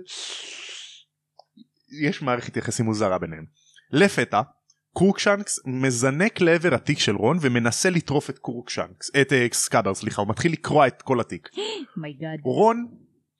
יש 2.00 2.22
מערכת 2.22 2.56
יחסים 2.56 2.86
מוזרה 2.86 3.18
ביניהם. 3.18 3.44
לפתע 3.90 4.40
קרוקשנקס 4.96 5.60
מזנק 5.66 6.40
לעבר 6.40 6.74
התיק 6.74 6.98
של 6.98 7.16
רון 7.16 7.38
ומנסה 7.40 7.90
לטרוף 7.90 8.30
את 8.30 8.38
קרוקשנקס 8.38 9.10
את 9.20 9.32
אה, 9.32 9.46
סקאברס 9.52 9.94
סליחה 9.94 10.22
הוא 10.22 10.28
מתחיל 10.28 10.52
לקרוע 10.52 10.86
את 10.86 11.02
כל 11.02 11.20
התיק. 11.20 11.48
My 12.02 12.14
God. 12.14 12.38
רון 12.44 12.86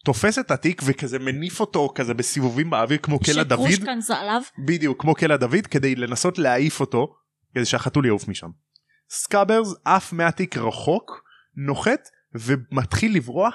תופס 0.05 0.39
את 0.39 0.51
התיק 0.51 0.83
וכזה 0.85 1.19
מניף 1.19 1.61
אותו 1.61 1.93
כזה 1.95 2.15
בסיבובים 2.15 2.71
באוויר 2.71 2.99
כמו 2.99 3.19
קלע 3.19 3.43
דוד 3.43 3.71
שקרוקשנקס 3.71 4.11
עליו, 4.11 4.43
בדיוק 4.67 5.01
כמו 5.01 5.15
קלע 5.15 5.37
דוד 5.37 5.67
כדי 5.71 5.95
לנסות 5.95 6.39
להעיף 6.39 6.81
אותו 6.81 7.15
כדי 7.55 7.65
שהחתול 7.65 8.07
יעוף 8.07 8.29
משם. 8.29 8.51
סקאברס 9.11 9.75
עף 9.85 10.13
מהתיק 10.13 10.57
רחוק 10.57 11.25
נוחת 11.57 12.09
ומתחיל 12.35 13.17
לברוח 13.17 13.55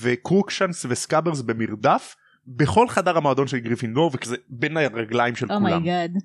וקרוקשנקס 0.00 0.86
וסקאברס 0.88 1.40
במרדף 1.40 2.14
בכל 2.56 2.88
חדר 2.88 3.16
המועדון 3.16 3.46
של 3.46 3.58
גריפינדור 3.58 4.10
וכזה 4.14 4.36
בין 4.48 4.76
הרגליים 4.76 5.36
של 5.36 5.46
כולם. 5.46 5.64
Oh 5.64 5.77
my 5.77 5.91
God. 5.91 6.18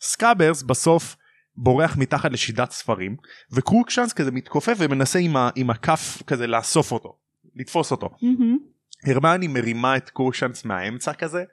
סקאברס 0.00 0.62
בסוף 0.62 1.16
בורח 1.56 1.96
מתחת 1.96 2.32
לשידת 2.32 2.70
ספרים 2.70 3.16
וקרוקשנקס 3.52 4.12
כזה 4.12 4.30
מתכופף 4.30 4.76
ומנסה 4.78 5.18
עם, 5.18 5.36
ה, 5.36 5.50
עם 5.56 5.70
הכף 5.70 6.22
כזה 6.26 6.46
לאסוף 6.46 6.92
אותו 6.92 7.16
לתפוס 7.54 7.90
אותו. 7.90 8.10
הרמני 9.06 9.48
מרימה 9.48 9.96
את 9.96 10.10
קרוקשנקס 10.10 10.64
מהאמצע 10.64 11.12
כזה. 11.12 11.44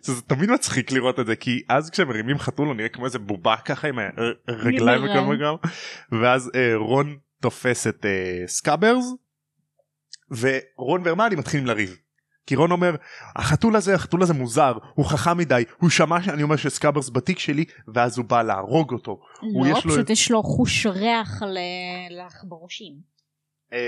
זה, 0.00 0.14
זה 0.14 0.22
תמיד 0.22 0.50
מצחיק 0.50 0.92
לראות 0.92 1.20
את 1.20 1.26
זה 1.26 1.36
כי 1.36 1.62
אז 1.68 1.90
כשמרימים 1.90 2.38
חתול 2.38 2.66
הוא 2.66 2.74
נראה 2.74 2.88
כמו 2.88 3.04
איזה 3.04 3.18
בובה 3.18 3.56
ככה 3.56 3.88
עם 3.88 3.98
הרגליים. 4.48 5.04
וכל 5.04 5.14
מקום 5.14 5.30
ואז 6.12 6.50
אה, 6.54 6.76
רון 6.76 7.16
תופס 7.40 7.86
את 7.86 8.06
אה, 8.06 8.42
סקאברס 8.46 9.04
ורון 10.30 11.02
והרמני 11.04 11.36
מתחילים 11.36 11.66
לריב. 11.66 11.96
כי 12.46 12.56
רון 12.56 12.70
אומר 12.70 12.94
החתול 13.36 13.76
הזה 13.76 13.94
החתול 13.94 14.22
הזה 14.22 14.34
מוזר 14.34 14.72
הוא 14.94 15.06
חכם 15.06 15.38
מדי 15.38 15.64
הוא 15.78 15.90
שמע 15.90 16.22
שאני 16.22 16.42
אומר 16.42 16.56
שסקאברס 16.56 17.10
בתיק 17.10 17.38
שלי 17.38 17.64
ואז 17.94 18.18
הוא 18.18 18.26
בא 18.26 18.42
להרוג 18.42 18.92
אותו. 18.92 19.20
לא, 19.42 19.66
יש 19.68 19.84
לו- 19.86 19.92
פשוט 19.92 20.10
יש 20.10 20.30
לו 20.30 20.42
חוש 20.42 20.86
ריח 20.86 21.42
ל- 21.42 21.58
לעכברושים. 22.16 22.94
אה, 23.72 23.78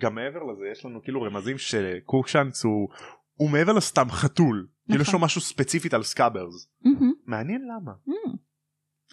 גם 0.00 0.14
מעבר 0.14 0.38
לזה 0.52 0.64
יש 0.72 0.84
לנו 0.84 1.02
כאילו 1.02 1.22
רמזים 1.22 1.58
שקרוקשנקס 1.58 2.64
הוא 2.64 2.88
הוא 3.34 3.50
מעבר 3.50 3.72
לסתם 3.72 4.06
חתול 4.10 4.66
כאילו 4.88 5.02
יש 5.02 5.08
לו 5.08 5.12
נכון. 5.14 5.24
משהו 5.24 5.40
ספציפית 5.40 5.94
על 5.94 6.02
סקאברס. 6.02 6.68
מעניין 7.26 7.60
למה. 7.62 7.92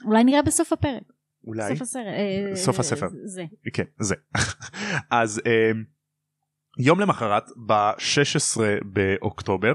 אולי 0.05 0.23
נראה 0.23 0.41
בסוף 0.41 0.73
הפרק. 0.73 1.03
אולי 1.47 1.69
סוף 1.69 1.81
הסרט. 1.81 2.05
אה, 2.07 2.55
סוף 2.55 2.79
הספר. 2.79 3.07
זה. 3.25 3.43
כן 3.73 3.83
זה 3.99 4.15
אז 5.21 5.41
אה, 5.45 5.71
יום 6.77 6.99
למחרת 6.99 7.49
ב-16 7.65 8.59
באוקטובר 8.85 9.73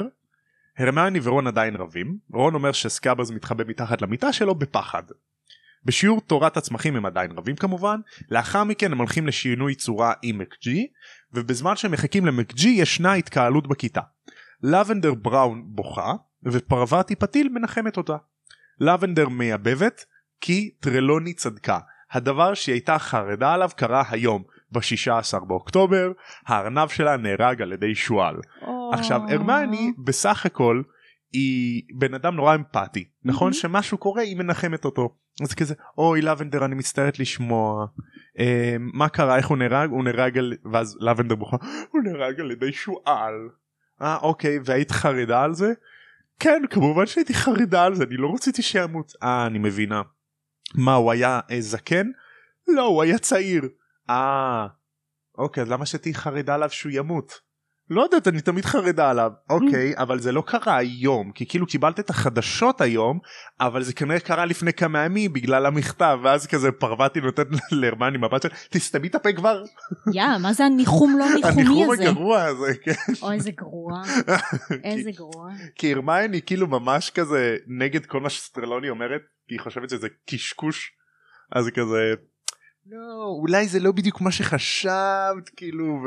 הרמני 0.78 1.18
ורון 1.22 1.46
עדיין 1.46 1.76
רבים 1.76 2.18
רון 2.32 2.54
אומר 2.54 2.72
שסקאברס 2.72 3.30
מתחבא 3.30 3.64
מתחת 3.66 4.02
למיטה 4.02 4.32
שלו 4.32 4.54
בפחד. 4.54 5.02
בשיעור 5.84 6.20
תורת 6.20 6.56
הצמחים 6.56 6.96
הם 6.96 7.06
עדיין 7.06 7.30
רבים 7.32 7.56
כמובן 7.56 8.00
לאחר 8.30 8.64
מכן 8.64 8.92
הם 8.92 8.98
הולכים 8.98 9.26
לשינוי 9.26 9.74
צורה 9.74 10.12
עם 10.22 10.38
מקג'י 10.38 10.86
ובזמן 11.32 11.76
שהם 11.76 11.92
מחכים 11.92 12.26
למקג'י 12.26 12.68
ישנה 12.68 13.12
התקהלות 13.12 13.66
בכיתה. 13.66 14.00
לבנדר 14.62 15.14
בראון 15.14 15.62
בוכה 15.66 16.12
ופרווטי 16.42 17.16
פתיל 17.16 17.48
מנחמת 17.48 17.96
אותה. 17.96 18.16
לבנדר 18.80 19.28
מייבבת 19.28 20.04
כי 20.40 20.70
טרלוני 20.80 21.34
צדקה 21.34 21.78
הדבר 22.10 22.54
שהיא 22.54 22.72
הייתה 22.72 22.98
חרדה 22.98 23.52
עליו 23.52 23.70
קרה 23.76 24.02
היום 24.10 24.42
ב-16 24.72 25.44
באוקטובר 25.44 26.12
הארנב 26.46 26.88
שלה 26.88 27.16
נהרג 27.16 27.62
על 27.62 27.72
ידי 27.72 27.94
שועל. 27.94 28.36
עכשיו 28.92 29.20
הרמני 29.28 29.92
בסך 30.04 30.46
הכל 30.46 30.82
היא 31.32 31.82
בן 31.98 32.14
אדם 32.14 32.36
נורא 32.36 32.54
אמפתי 32.54 33.08
נכון 33.24 33.46
מהמם. 33.46 33.52
שמשהו 33.52 33.98
קורה 33.98 34.22
היא 34.22 34.36
מנחמת 34.36 34.84
אותו 34.84 35.14
אז 35.42 35.54
כזה 35.54 35.74
אוי 35.98 36.22
לבנדר 36.22 36.64
אני 36.64 36.74
מצטערת 36.74 37.18
לשמוע 37.18 37.86
אה, 38.38 38.76
מה 38.78 39.08
קרה 39.08 39.36
איך 39.36 39.48
הוא 39.48 39.58
נהרג 39.58 39.90
הוא 39.90 40.04
נהרג 40.04 40.38
על 40.38 40.52
ואז 40.72 40.96
לבנדר 41.00 41.34
בוכה 41.34 41.56
הוא 41.90 42.02
נהרג 42.02 42.40
על 42.40 42.50
ידי 42.50 42.72
שועל. 42.72 43.34
אה 44.02 44.16
אוקיי 44.22 44.58
והיית 44.64 44.90
חרדה 44.90 45.42
על 45.42 45.54
זה? 45.54 45.72
כן 46.40 46.62
כמובן 46.70 47.06
שהייתי 47.06 47.34
חרדה 47.34 47.84
על 47.84 47.94
זה 47.94 48.04
אני 48.04 48.16
לא 48.16 48.34
רציתי 48.34 48.62
שימות 48.62 49.12
אה 49.22 49.46
אני 49.46 49.58
מבינה. 49.58 50.02
מה 50.74 50.94
הוא 50.94 51.12
היה 51.12 51.40
אה, 51.50 51.60
זקן? 51.60 52.06
לא 52.68 52.82
הוא 52.82 53.02
היה 53.02 53.18
צעיר. 53.18 53.68
אה 54.10 54.66
אוקיי 55.38 55.62
אז 55.62 55.68
למה 55.68 55.86
שתהיי 55.86 56.14
חרדה 56.14 56.54
עליו 56.54 56.70
שהוא 56.70 56.92
ימות? 56.94 57.48
לא 57.90 58.02
יודעת 58.02 58.28
אני 58.28 58.40
תמיד 58.40 58.64
חרדה 58.64 59.10
עליו 59.10 59.32
אוקיי 59.50 59.94
אבל 59.96 60.20
זה 60.20 60.32
לא 60.32 60.42
קרה 60.46 60.76
היום 60.76 61.32
כי 61.32 61.46
כאילו 61.46 61.66
קיבלת 61.66 62.00
את 62.00 62.10
החדשות 62.10 62.80
היום 62.80 63.18
אבל 63.60 63.82
זה 63.82 63.92
כנראה 63.92 64.20
קרה 64.20 64.44
לפני 64.44 64.72
כמה 64.72 65.04
ימים 65.04 65.32
בגלל 65.32 65.66
המכתב 65.66 66.18
ואז 66.24 66.46
כזה 66.46 66.72
פרווטי 66.72 67.20
נותנת 67.20 67.46
להרמני 67.72 68.18
מבט 68.18 68.42
של 68.42 68.48
תסתמי 68.70 69.08
את 69.08 69.14
הפה 69.14 69.32
כבר 69.32 69.62
יא, 70.14 70.22
מה 70.42 70.52
זה 70.52 70.64
הניחום 70.64 71.18
לא 71.18 71.24
ניחומי 71.34 71.62
הניחום 71.62 71.92
הזה? 71.92 72.10
הגרוע 72.10 72.42
הזה 72.42 72.72
כן 72.82 72.92
אוי, 73.22 73.34
איזה 73.34 73.50
גרוע. 73.50 74.02
איזה 74.84 75.10
גרוע. 75.10 75.50
כי 75.74 75.94
הרמני 75.94 76.42
כאילו 76.42 76.66
ממש 76.66 77.10
כזה 77.10 77.56
נגד 77.66 78.06
כל 78.06 78.20
מה 78.20 78.30
שסטרלוני 78.30 78.90
אומרת 78.90 79.20
כי 79.48 79.54
היא 79.54 79.60
חושבת 79.60 79.90
שזה 79.90 80.08
קשקוש 80.30 80.92
אז 81.52 81.66
היא 81.66 81.74
כזה 81.74 82.14
לא 82.90 83.36
אולי 83.40 83.68
זה 83.68 83.80
לא 83.80 83.92
בדיוק 83.92 84.20
מה 84.20 84.32
שחשבת 84.32 85.48
כאילו. 85.56 86.06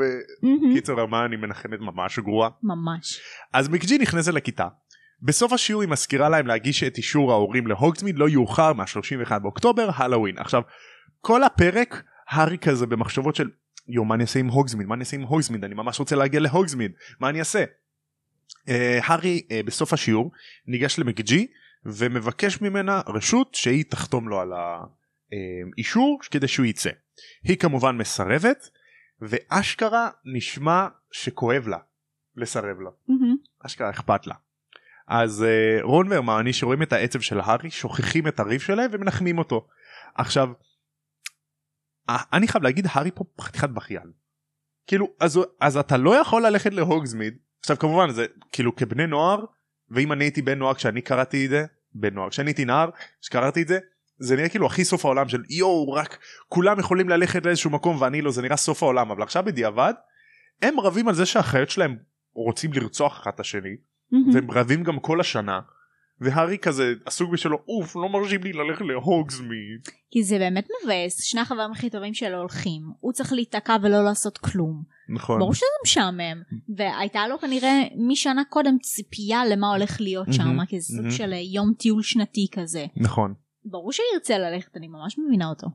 וקיצור 0.70 1.00
הרמני 1.00 1.36
מנחמת 1.36 1.80
ממש 1.80 2.18
גרועה 2.18 2.48
ממש. 2.62 3.20
אז 3.52 3.68
מקג'י 3.68 3.98
נכנסת 3.98 4.32
לכיתה. 4.32 4.68
בסוף 5.22 5.52
השיעור 5.52 5.82
היא 5.82 5.90
מזכירה 5.90 6.28
להם 6.28 6.46
להגיש 6.46 6.82
את 6.82 6.96
אישור 6.96 7.32
ההורים 7.32 7.66
להוגזמיד 7.66 8.18
לא 8.18 8.28
יאוחר 8.28 8.72
מה-31 8.72 9.38
באוקטובר 9.38 9.90
הלואוין. 9.94 10.38
עכשיו 10.38 10.62
כל 11.20 11.44
הפרק 11.44 12.02
הארי 12.28 12.58
כזה 12.58 12.86
במחשבות 12.86 13.36
של 13.36 13.50
יו 13.88 14.04
מה 14.04 14.14
אני 14.14 14.22
אעשה 14.22 14.40
עם 14.40 14.48
הוגזמיד 14.48 14.86
מה 14.86 14.94
אני 14.94 15.00
אעשה 15.00 15.16
עם 15.16 15.22
הוגזמיד 15.22 15.64
אני 15.64 15.74
ממש 15.74 16.00
רוצה 16.00 16.16
להגיע 16.16 16.40
להוגזמיד 16.40 16.92
מה 17.20 17.28
אני 17.28 17.38
אעשה. 17.38 17.64
אה, 18.68 19.00
הארי 19.02 19.42
אה, 19.50 19.60
בסוף 19.64 19.92
השיעור 19.92 20.30
ניגש 20.66 20.98
למקג'י 20.98 21.46
ומבקש 21.86 22.60
ממנה 22.60 23.00
רשות 23.06 23.54
שהיא 23.54 23.84
תחתום 23.88 24.28
לו 24.28 24.40
על 24.40 24.52
האישור 25.32 26.18
כדי 26.30 26.48
שהוא 26.48 26.66
יצא. 26.66 26.90
היא 27.44 27.56
כמובן 27.56 27.96
מסרבת 27.96 28.70
ואשכרה 29.20 30.10
נשמע 30.24 30.88
שכואב 31.12 31.68
לה 31.68 31.78
לסרב 32.36 32.80
לו. 32.80 32.90
מהמם. 33.08 33.36
אשכרה 33.66 33.90
אכפת 33.90 34.26
לה. 34.26 34.34
אז 35.08 35.44
uh, 35.44 35.82
רון 35.82 36.08
והרמני 36.08 36.52
שרואים 36.52 36.82
את 36.82 36.92
העצב 36.92 37.20
של 37.20 37.40
הארי 37.40 37.70
שוכחים 37.70 38.28
את 38.28 38.40
הריב 38.40 38.60
שלהם 38.60 38.90
ומנחמים 38.92 39.38
אותו. 39.38 39.68
עכשיו 40.14 40.48
אה, 42.10 42.22
אני 42.32 42.48
חייב 42.48 42.64
להגיד 42.64 42.86
הארי 42.90 43.10
פה 43.10 43.24
חתיכת 43.40 43.70
בכיין. 43.70 44.12
כאילו 44.86 45.08
אז, 45.20 45.40
אז 45.60 45.76
אתה 45.76 45.96
לא 45.96 46.20
יכול 46.20 46.46
ללכת 46.46 46.72
להוגזמיד 46.72 47.38
עכשיו 47.60 47.78
כמובן 47.78 48.10
זה 48.10 48.26
כאילו 48.52 48.76
כבני 48.76 49.06
נוער 49.06 49.44
ואם 49.90 50.12
אני 50.12 50.24
הייתי 50.24 50.42
בן 50.42 50.58
נוער 50.58 50.74
כשאני 50.74 51.02
קראתי 51.02 51.44
את 51.44 51.50
זה 51.50 51.64
בן 51.94 52.14
נוער 52.14 52.30
כשאני 52.30 52.50
הייתי 52.50 52.64
נער 52.64 52.90
כשקראתי 53.20 53.62
את 53.62 53.68
זה 53.68 53.78
זה 54.22 54.36
נראה 54.36 54.48
כאילו 54.48 54.66
הכי 54.66 54.84
סוף 54.84 55.04
העולם 55.04 55.28
של 55.28 55.42
יואו 55.50 55.92
רק 55.92 56.18
כולם 56.48 56.80
יכולים 56.80 57.08
ללכת 57.08 57.46
לאיזשהו 57.46 57.70
מקום 57.70 57.96
ואני 58.00 58.22
לא 58.22 58.30
זה 58.30 58.42
נראה 58.42 58.56
סוף 58.56 58.82
העולם 58.82 59.10
אבל 59.10 59.22
עכשיו 59.22 59.42
בדיעבד 59.46 59.94
הם 60.62 60.80
רבים 60.80 61.08
על 61.08 61.14
זה 61.14 61.26
שהחיות 61.26 61.70
שלהם 61.70 61.96
רוצים 62.34 62.72
לרצוח 62.72 63.20
אחד 63.22 63.30
את 63.34 63.40
השני 63.40 63.76
והם 64.32 64.50
רבים 64.50 64.82
גם 64.82 65.00
כל 65.00 65.20
השנה 65.20 65.60
והארי 66.20 66.58
כזה 66.58 66.92
עסוק 67.06 67.30
בשלו 67.30 67.58
אוף 67.68 67.96
לא 67.96 68.08
מרשים 68.08 68.42
לי 68.42 68.52
ללכת 68.52 68.84
להוגזמיד 68.84 69.88
כי 70.10 70.22
זה 70.22 70.38
באמת 70.38 70.68
מבאס 70.84 71.22
שני 71.22 71.40
החברים 71.40 71.72
הכי 71.72 71.90
טובים 71.90 72.14
שלו 72.14 72.38
הולכים 72.38 72.82
הוא 73.00 73.12
צריך 73.12 73.32
להיתקע 73.32 73.76
ולא 73.82 74.04
לעשות 74.04 74.38
כלום. 74.38 74.82
נכון. 75.08 75.38
ברור 75.38 75.54
שזה 75.54 75.66
משעמם 75.84 76.42
והייתה 76.76 77.28
לו 77.28 77.38
כנראה 77.38 77.82
משנה 78.08 78.42
קודם 78.48 78.78
ציפייה 78.78 79.46
למה 79.46 79.74
הולך 79.74 80.00
להיות 80.00 80.32
שם 80.32 80.64
כי 80.68 80.80
זה 80.80 80.96
סוג. 80.96 81.10
של 81.10 81.32
אה, 81.32 81.38
יום 81.54 81.72
טיול 81.78 82.02
שנתי 82.02 82.46
כזה. 82.52 82.86
נכון 82.96 83.34
ברור 83.64 83.92
שירצה 83.92 84.38
ללכת 84.38 84.76
אני 84.76 84.88
ממש 84.88 85.18
מבינה 85.18 85.48
אותו 85.48 85.68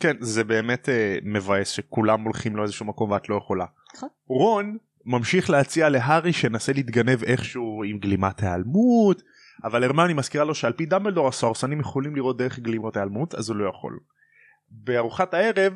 כן 0.00 0.16
זה 0.20 0.44
באמת 0.44 0.88
אה, 0.88 1.18
מבאס 1.22 1.68
שכולם 1.68 2.22
הולכים 2.22 2.56
לאיזשהו 2.56 2.86
מקום 2.86 3.10
ואת 3.10 3.28
לא 3.28 3.34
יכולה. 3.34 3.64
נכון. 3.94 4.08
רון 4.26 4.76
ממשיך 5.04 5.50
להציע 5.50 5.88
להארי 5.88 6.32
שינסה 6.32 6.72
להתגנב 6.72 7.24
איכשהו 7.24 7.82
עם 7.86 7.98
גלימת 7.98 8.42
היעלמות 8.42 9.22
אבל 9.64 9.84
הרמני 9.84 10.14
מזכירה 10.14 10.44
לו 10.44 10.54
שעל 10.54 10.72
פי 10.72 10.86
דמבלדור 10.86 11.28
הסוהרסנים 11.28 11.80
יכולים 11.80 12.16
לראות 12.16 12.38
דרך 12.38 12.58
גלימות 12.58 12.96
היעלמות 12.96 13.34
אז 13.34 13.50
הוא 13.50 13.56
לא 13.56 13.68
יכול. 13.68 13.98
בארוחת 14.70 15.34
הערב 15.34 15.72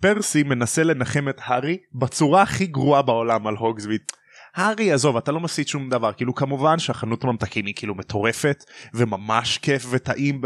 פרסי 0.00 0.42
מנסה 0.42 0.82
לנחם 0.82 1.28
את 1.28 1.40
הארי 1.44 1.78
בצורה 1.94 2.42
הכי 2.42 2.66
גרועה 2.66 3.02
בעולם 3.02 3.46
על 3.46 3.56
הוגזוויד. 3.56 4.00
הארי 4.54 4.92
עזוב 4.92 5.16
אתה 5.16 5.32
לא 5.32 5.40
מסיט 5.40 5.68
שום 5.68 5.88
דבר 5.88 6.12
כאילו 6.12 6.34
כמובן 6.34 6.78
שהחנות 6.78 7.24
הממתקים 7.24 7.66
היא 7.66 7.74
כאילו 7.76 7.94
מטורפת 7.94 8.64
וממש 8.94 9.58
כיף 9.58 9.86
וטעים 9.90 10.40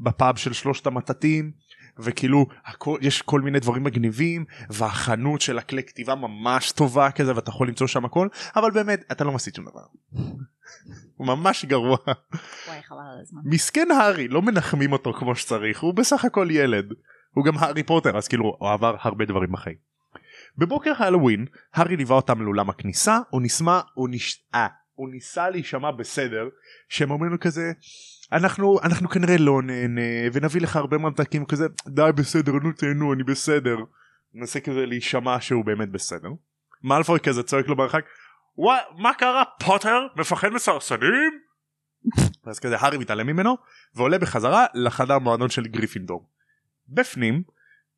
בפאב 0.00 0.36
של 0.36 0.52
שלושת 0.52 0.86
המטטים 0.86 1.52
וכאילו 1.98 2.46
הכל, 2.66 2.98
יש 3.00 3.22
כל 3.22 3.40
מיני 3.40 3.60
דברים 3.60 3.84
מגניבים 3.84 4.44
והחנות 4.70 5.40
של 5.40 5.58
הכלי 5.58 5.82
כתיבה 5.82 6.14
ממש 6.14 6.72
טובה 6.72 7.10
כזה 7.10 7.36
ואתה 7.36 7.50
יכול 7.50 7.68
למצוא 7.68 7.86
שם 7.86 8.04
הכל 8.04 8.28
אבל 8.56 8.70
באמת 8.70 9.04
אתה 9.12 9.24
לא 9.24 9.32
מסיט 9.32 9.54
שום 9.54 9.64
דבר. 9.64 9.84
הוא 11.16 11.26
ממש 11.26 11.64
גרוע 11.64 11.96
וואי 12.68 12.82
חבל 12.82 12.98
על 13.12 13.20
הזמן 13.22 13.40
מסכן 13.44 13.88
הארי 13.90 14.28
לא 14.28 14.42
מנחמים 14.42 14.92
אותו 14.92 15.12
כמו 15.12 15.36
שצריך 15.36 15.80
הוא 15.80 15.94
בסך 15.94 16.24
הכל 16.24 16.48
ילד 16.50 16.84
הוא 17.34 17.44
גם 17.44 17.58
הארי 17.58 17.82
פוטר 17.82 18.18
אז 18.18 18.28
כאילו 18.28 18.56
הוא 18.58 18.70
עבר 18.70 18.96
הרבה 19.00 19.24
דברים 19.24 19.52
בחיים. 19.52 19.89
בבוקר 20.58 20.92
הלווין 20.98 21.46
הארי 21.74 21.96
ליווה 21.96 22.16
אותם 22.16 22.42
לאולם 22.42 22.70
הכניסה 22.70 23.18
הוא 23.30 23.42
נשמע 23.42 23.80
הוא 23.94 24.08
נש... 24.10 24.44
אה, 24.54 24.66
הוא 24.94 25.08
ניסה 25.08 25.50
להישמע 25.50 25.90
בסדר 25.90 26.48
שהם 26.88 27.10
אומרים 27.10 27.32
לו 27.32 27.40
כזה 27.40 27.72
אנחנו 28.32 28.80
אנחנו 28.82 29.08
כנראה 29.08 29.36
לא 29.38 29.62
נהנה 29.62 30.00
ונביא 30.32 30.60
לך 30.60 30.76
הרבה 30.76 30.98
ממתקים 30.98 31.44
כזה 31.44 31.66
די 31.88 32.10
בסדר 32.16 32.52
נו 32.52 32.72
תהנו 32.72 33.12
אני 33.12 33.22
בסדר. 33.22 33.76
מנסה 34.34 34.60
כזה 34.60 34.86
להישמע 34.86 35.40
שהוא 35.40 35.64
באמת 35.64 35.88
בסדר. 35.88 36.28
מאלפוי 36.82 37.20
כזה 37.20 37.42
צועק 37.42 37.68
לו 37.68 37.76
ברחק 37.76 38.04
"וואי, 38.56 38.80
מה 38.98 39.14
קרה 39.14 39.42
פוטר 39.64 40.06
מפחד 40.16 40.48
מסרסנים? 40.48 41.40
אז 42.46 42.58
כזה 42.58 42.76
הארי 42.76 42.98
מתעלם 42.98 43.26
ממנו 43.26 43.56
ועולה 43.94 44.18
בחזרה 44.18 44.66
לחדר 44.74 45.18
מועדון 45.18 45.48
של 45.48 45.66
גריפינדור. 45.66 46.28
בפנים 46.88 47.42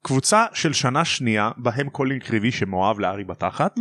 קבוצה 0.02 0.46
של 0.52 0.72
שנה 0.72 1.04
שנייה 1.04 1.50
בהם 1.56 1.88
קולין 1.88 2.18
קריבי 2.18 2.52
שמאוהב 2.52 3.00
לארי 3.00 3.24
בתחת. 3.24 3.78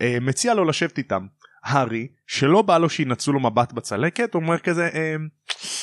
אה, 0.00 0.18
מציע 0.20 0.54
לו 0.54 0.64
לשבת 0.64 0.98
איתם. 0.98 1.26
הארי 1.66 2.08
שלא 2.26 2.62
בא 2.62 2.78
לו 2.78 2.88
שינצלו 2.88 3.32
לו 3.32 3.40
מבט 3.40 3.72
בצלקת 3.72 4.34
אומר 4.34 4.58
כזה 4.58 4.88
אה, 4.94 5.16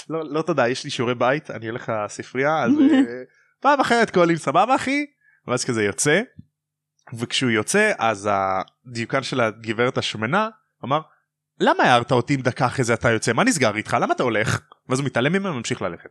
לא, 0.09 0.33
לא 0.33 0.41
תודה 0.41 0.67
יש 0.67 0.83
לי 0.83 0.89
שיעורי 0.89 1.15
בית 1.15 1.51
אני 1.51 1.69
אלך 1.69 1.91
לספרייה 2.05 2.63
אז 2.63 2.71
אה, 2.71 3.01
פעם 3.63 3.79
אחרת 3.79 4.09
קולין 4.09 4.37
סבבה 4.37 4.75
אחי 4.75 5.05
ואז 5.47 5.65
כזה 5.65 5.83
יוצא 5.83 6.21
וכשהוא 7.13 7.51
יוצא 7.51 7.91
אז 7.97 8.29
הדיוקן 8.31 9.23
של 9.23 9.41
הגברת 9.41 9.97
השמנה 9.97 10.49
אמר 10.83 11.01
למה 11.59 11.83
הערת 11.83 12.11
אותי 12.11 12.35
אם 12.35 12.41
דקה 12.41 12.65
אחרי 12.65 12.83
זה 12.83 12.93
אתה 12.93 13.11
יוצא 13.11 13.33
מה 13.33 13.43
נסגר 13.43 13.75
איתך 13.75 13.97
למה 14.01 14.13
אתה 14.13 14.23
הולך 14.23 14.61
ואז 14.89 14.99
הוא 14.99 15.05
מתעלם 15.05 15.33
ממנו 15.33 15.53
וממשיך 15.53 15.81
ללכת. 15.81 16.09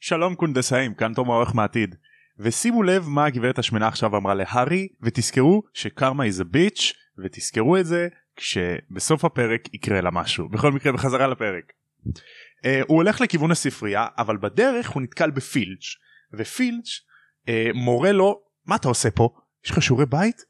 שלום 0.00 0.34
קונדסאים 0.34 0.94
כאן 0.94 1.14
תום 1.14 1.30
העורך 1.30 1.54
מעתיד 1.54 1.94
ושימו 2.38 2.82
לב 2.82 3.08
מה 3.08 3.24
הגברת 3.24 3.58
השמנה 3.58 3.88
עכשיו 3.88 4.16
אמרה 4.16 4.34
להארי 4.34 4.88
ותזכרו 5.02 5.62
שקרמה 5.74 6.24
a 6.24 6.56
bitch 6.56 6.94
ותזכרו 7.24 7.76
את 7.76 7.86
זה 7.86 8.08
כשבסוף 8.36 9.24
הפרק 9.24 9.74
יקרה 9.74 10.00
לה 10.00 10.10
משהו 10.10 10.48
בכל 10.48 10.72
מקרה 10.72 10.92
בחזרה 10.92 11.26
לפרק. 11.26 11.72
Uh, 12.06 12.66
הוא 12.88 12.96
הולך 12.96 13.20
לכיוון 13.20 13.50
הספרייה 13.50 14.06
אבל 14.18 14.36
בדרך 14.36 14.90
הוא 14.90 15.02
נתקל 15.02 15.30
בפילץ' 15.30 15.96
ופילץ' 16.38 17.00
uh, 17.46 17.50
מורה 17.74 18.12
לו 18.12 18.40
מה 18.66 18.76
אתה 18.76 18.88
עושה 18.88 19.10
פה 19.10 19.28
יש 19.64 19.70
לך 19.70 19.82
שיעורי 19.82 20.06
בית? 20.06 20.42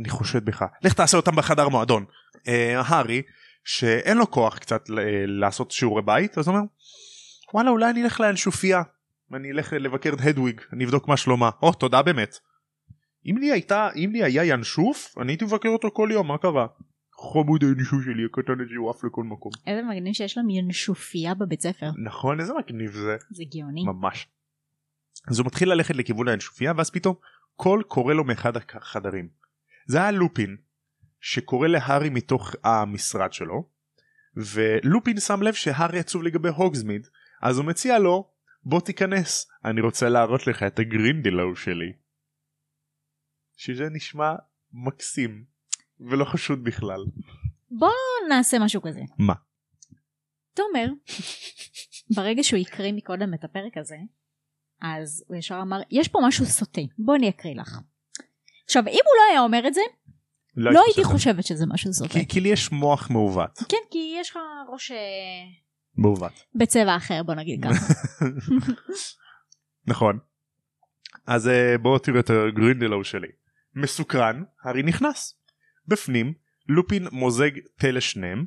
אני 0.00 0.08
חושד 0.08 0.44
בך 0.44 0.64
לך 0.82 0.92
תעשה 0.92 1.16
אותם 1.16 1.36
בחדר 1.36 1.68
מועדון. 1.68 2.04
Uh, 2.34 2.50
הארי 2.74 3.22
שאין 3.64 4.16
לו 4.16 4.30
כוח 4.30 4.58
קצת 4.58 4.84
לעשות 5.26 5.70
שיעורי 5.70 6.02
בית 6.02 6.38
אז 6.38 6.48
הוא 6.48 6.56
אומר 6.56 6.66
וואלה 7.54 7.70
אולי 7.70 7.90
אני 7.90 8.02
אלך 8.02 8.20
לאנשופיה 8.20 8.82
אני 9.34 9.50
אלך 9.50 9.72
לבקר 9.72 10.10
את 10.12 10.18
הדוויג 10.20 10.60
אני 10.72 10.84
אבדוק 10.84 11.08
מה 11.08 11.16
שלומה 11.16 11.50
או 11.62 11.72
תודה 11.72 12.02
באמת. 12.02 12.38
אם 13.26 13.36
לי 13.38 13.52
הייתה 13.52 13.88
אם 13.96 14.10
לי 14.12 14.24
היה 14.24 14.44
ינשוף 14.44 15.18
אני 15.20 15.32
הייתי 15.32 15.44
מבקר 15.44 15.68
אותו 15.68 15.90
כל 15.90 16.08
יום 16.12 16.28
מה 16.28 16.38
קרה. 16.38 16.66
חמוד 17.32 17.62
הינשוף 17.62 18.04
שלי 18.04 18.24
הקטן 18.24 18.52
הזה 18.52 18.74
הוא 18.76 18.90
עף 18.90 19.04
לכל 19.04 19.24
מקום. 19.24 19.52
איזה 19.66 19.82
מגניב 19.82 20.12
שיש 20.12 20.36
להם 20.36 20.50
ינשופיה 20.50 21.34
בבית 21.34 21.62
ספר 21.62 21.90
נכון 22.04 22.40
איזה 22.40 22.52
מגניב 22.54 22.92
זה 22.92 23.16
זה 23.30 23.42
גאוני 23.54 23.84
ממש. 23.84 24.28
אז 25.28 25.38
הוא 25.38 25.46
מתחיל 25.46 25.72
ללכת 25.72 25.96
לכיוון 25.96 26.28
האנשופיה 26.28 26.72
ואז 26.76 26.90
פתאום 26.90 27.14
קול 27.56 27.82
קורא 27.82 28.14
לו 28.14 28.24
מאחד 28.24 28.52
החדרים. 28.56 29.28
זה 29.86 29.98
היה 29.98 30.10
לופין 30.10 30.56
שקורא 31.20 31.68
להארי 31.68 32.08
מתוך 32.08 32.54
המשרד 32.64 33.32
שלו 33.32 33.68
ולופין 34.36 35.20
שם 35.20 35.42
לב 35.42 35.54
שהארי 35.54 35.98
עצוב 35.98 36.22
לגבי 36.22 36.48
הוגזמיד 36.48 37.06
אז 37.42 37.58
הוא 37.58 37.66
מציע 37.66 37.98
לו 37.98 38.35
בוא 38.68 38.80
תיכנס 38.80 39.46
אני 39.64 39.80
רוצה 39.80 40.08
להראות 40.08 40.46
לך 40.46 40.62
את 40.62 40.78
הגרינדלו 40.78 41.56
שלי. 41.56 41.92
שזה 43.56 43.84
נשמע 43.92 44.34
מקסים 44.72 45.44
ולא 46.00 46.24
חשוד 46.24 46.64
בכלל. 46.64 47.04
בוא 47.70 47.92
נעשה 48.28 48.58
משהו 48.58 48.82
כזה 48.82 49.00
מה? 49.18 49.34
תומר 50.54 50.86
ברגע 52.16 52.42
שהוא 52.42 52.60
הקריא 52.60 52.92
מקודם 52.92 53.34
את 53.34 53.44
הפרק 53.44 53.76
הזה 53.76 53.96
אז 54.82 55.24
הוא 55.28 55.36
ישר 55.36 55.58
אמר 55.62 55.76
יש 55.90 56.08
פה 56.08 56.18
משהו 56.28 56.46
סוטה 56.46 56.80
בוא 56.98 57.16
אני 57.16 57.28
אקריא 57.28 57.54
לך. 57.54 57.78
עכשיו 58.64 58.82
אם 58.82 58.92
הוא 58.92 59.16
לא 59.16 59.22
היה 59.30 59.40
אומר 59.40 59.68
את 59.68 59.74
זה 59.74 59.80
לא 60.56 60.70
היית 60.70 60.80
הייתי 60.86 61.04
חושבת. 61.04 61.34
חושבת 61.34 61.44
שזה 61.44 61.64
משהו 61.66 61.92
סוטה. 61.92 62.12
כי, 62.12 62.28
כי 62.28 62.40
לי 62.40 62.48
יש 62.48 62.72
מוח 62.72 63.10
מעוות. 63.10 63.58
כן 63.68 63.76
כי 63.90 64.16
יש 64.20 64.30
לך 64.30 64.38
ראש 64.72 64.90
אה, 64.90 64.96
מעוות. 65.96 66.44
בצבע 66.54 66.96
אחר 66.96 67.22
בוא 67.22 67.34
נגיד 67.34 67.64
ככה. 67.64 67.94
נכון. 69.92 70.18
אז 71.26 71.48
אה, 71.48 71.78
בואו 71.78 71.98
תראו 71.98 72.20
את 72.20 72.30
הגרינדלו 72.30 73.04
שלי. 73.04 73.28
מסוקרן, 73.74 74.42
הארי 74.62 74.82
נכנס. 74.82 75.34
בפנים, 75.88 76.32
לופין 76.68 77.06
מוזג 77.12 77.50
תה 77.78 77.90
לשניהם, 77.90 78.44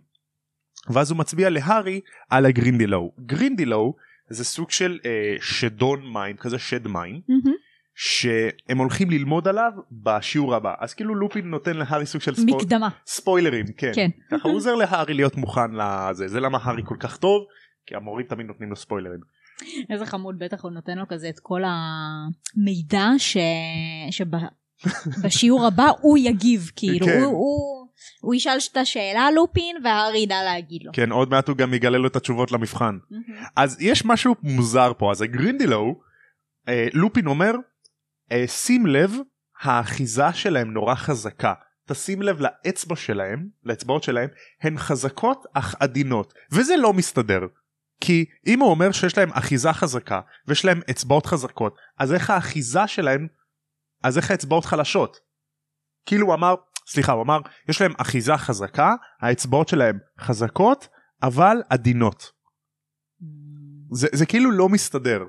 ואז 0.89 1.12
הוא 1.12 1.19
מצביע 1.19 1.49
להארי 1.49 2.01
על 2.29 2.45
הגרינדלו. 2.45 3.12
גרינדלו 3.25 3.95
זה 4.29 4.43
סוג 4.45 4.71
של 4.71 4.99
אה, 5.05 5.35
שדון 5.41 6.13
מים, 6.13 6.38
כזה 6.38 6.59
שד 6.59 6.88
מים, 6.88 7.21
מהמם. 7.27 7.57
שהם 8.01 8.77
הולכים 8.77 9.09
ללמוד 9.09 9.47
עליו 9.47 9.71
בשיעור 9.91 10.55
הבא. 10.55 10.73
אז 10.79 10.93
כאילו 10.93 11.15
לופין 11.15 11.49
נותן 11.49 11.77
להארי 11.77 12.05
סוג 12.05 12.21
של 12.21 12.35
ספו... 12.35 12.57
מקדמה. 12.57 12.89
ספוילרים, 13.07 13.65
כן. 13.77 13.91
כן. 13.95 14.09
ככה 14.31 14.47
הוא 14.47 14.55
עוזר 14.55 14.75
להארי 14.75 15.13
להיות 15.13 15.38
מוכן 15.38 15.71
לזה. 15.71 16.27
זה 16.27 16.39
למה 16.39 16.57
הארי 16.62 16.81
כל 16.85 16.95
כך 16.99 17.17
טוב, 17.17 17.45
כי 17.85 17.95
המורים 17.95 18.25
תמיד 18.25 18.45
נותנים 18.45 18.69
לו 18.69 18.75
ספוילרים. 18.75 19.19
איזה 19.89 20.05
חמוד 20.05 20.39
בטח 20.39 20.63
הוא 20.63 20.71
נותן 20.71 20.97
לו 20.97 21.05
כזה 21.09 21.29
את 21.29 21.39
כל 21.39 21.62
המידע 21.65 23.07
ש... 23.17 23.38
שבשיעור 24.12 25.65
הבא 25.67 25.88
הוא 26.01 26.17
יגיב 26.17 26.71
כאילו 26.75 27.05
כן. 27.05 27.21
הוא, 27.21 27.25
הוא, 27.25 27.88
הוא 28.21 28.35
ישאל 28.35 28.57
את 28.71 28.77
השאלה 28.77 29.31
לופין 29.31 29.77
והארי 29.83 30.19
ידע 30.19 30.43
להגיד 30.43 30.83
לו. 30.83 30.91
כן, 30.93 31.12
עוד 31.12 31.29
מעט 31.29 31.47
הוא 31.47 31.57
גם 31.57 31.73
יגלה 31.73 31.97
לו 31.97 32.07
את 32.07 32.15
התשובות 32.15 32.51
למבחן. 32.51 32.97
אז 33.55 33.81
יש 33.81 34.05
משהו 34.05 34.35
מוזר 34.43 34.91
פה 34.97 35.12
אז 35.12 35.21
הגרינדלו 35.21 35.95
אה, 36.67 36.88
לופין 36.93 37.27
אומר 37.27 37.51
שים 38.47 38.85
לב 38.85 39.11
האחיזה 39.61 40.33
שלהם 40.33 40.73
נורא 40.73 40.95
חזקה 40.95 41.53
תשים 41.87 42.21
לב 42.21 42.39
לאצבע 42.39 42.95
שלהם 42.95 43.47
לאצבעות 43.63 44.03
שלהם 44.03 44.29
הן 44.61 44.77
חזקות 44.77 45.45
אך 45.53 45.75
עדינות 45.79 46.33
וזה 46.51 46.77
לא 46.77 46.93
מסתדר 46.93 47.39
כי 48.01 48.25
אם 48.47 48.59
הוא 48.59 48.69
אומר 48.69 48.91
שיש 48.91 49.17
להם 49.17 49.29
אחיזה 49.31 49.73
חזקה 49.73 50.21
ויש 50.47 50.65
להם 50.65 50.81
אצבעות 50.89 51.25
חזקות 51.25 51.75
אז 51.99 52.13
איך 52.13 52.29
האחיזה 52.29 52.87
שלהם 52.87 53.27
אז 54.03 54.17
איך 54.17 54.31
האצבעות 54.31 54.65
חלשות. 54.65 55.17
כאילו 56.05 56.27
הוא 56.27 56.33
אמר 56.33 56.55
סליחה 56.87 57.11
הוא 57.11 57.23
אמר 57.23 57.39
יש 57.69 57.81
להם 57.81 57.93
אחיזה 57.97 58.37
חזקה 58.37 58.95
האצבעות 59.21 59.67
שלהם 59.67 59.97
חזקות 60.19 60.87
אבל 61.23 61.57
עדינות. 61.69 62.31
זה, 63.91 64.07
זה 64.13 64.25
כאילו 64.25 64.51
לא 64.51 64.69
מסתדר. 64.69 65.23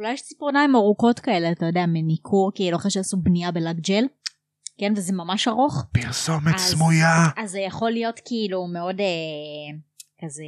אולי 0.00 0.12
יש 0.12 0.22
ציפורניים 0.22 0.76
ארוכות 0.76 1.20
כאלה, 1.20 1.52
אתה 1.52 1.66
יודע, 1.66 1.86
מניקור, 1.86 2.50
כאילו 2.54 2.76
אחרי 2.76 2.90
שעשו 2.90 3.16
בנייה 3.16 3.50
בלק 3.50 3.76
ג'ל, 3.76 4.04
כן, 4.78 4.92
וזה 4.96 5.12
ממש 5.12 5.48
ארוך. 5.48 5.84
פרסומת 5.92 6.54
אז- 6.54 6.60
סמויה. 6.60 7.16
אז 7.36 7.50
זה 7.50 7.60
יכול 7.60 7.90
להיות 7.90 8.20
כאילו 8.24 8.66
מאוד 8.66 9.00
אה, 9.00 9.78
כזה 10.24 10.42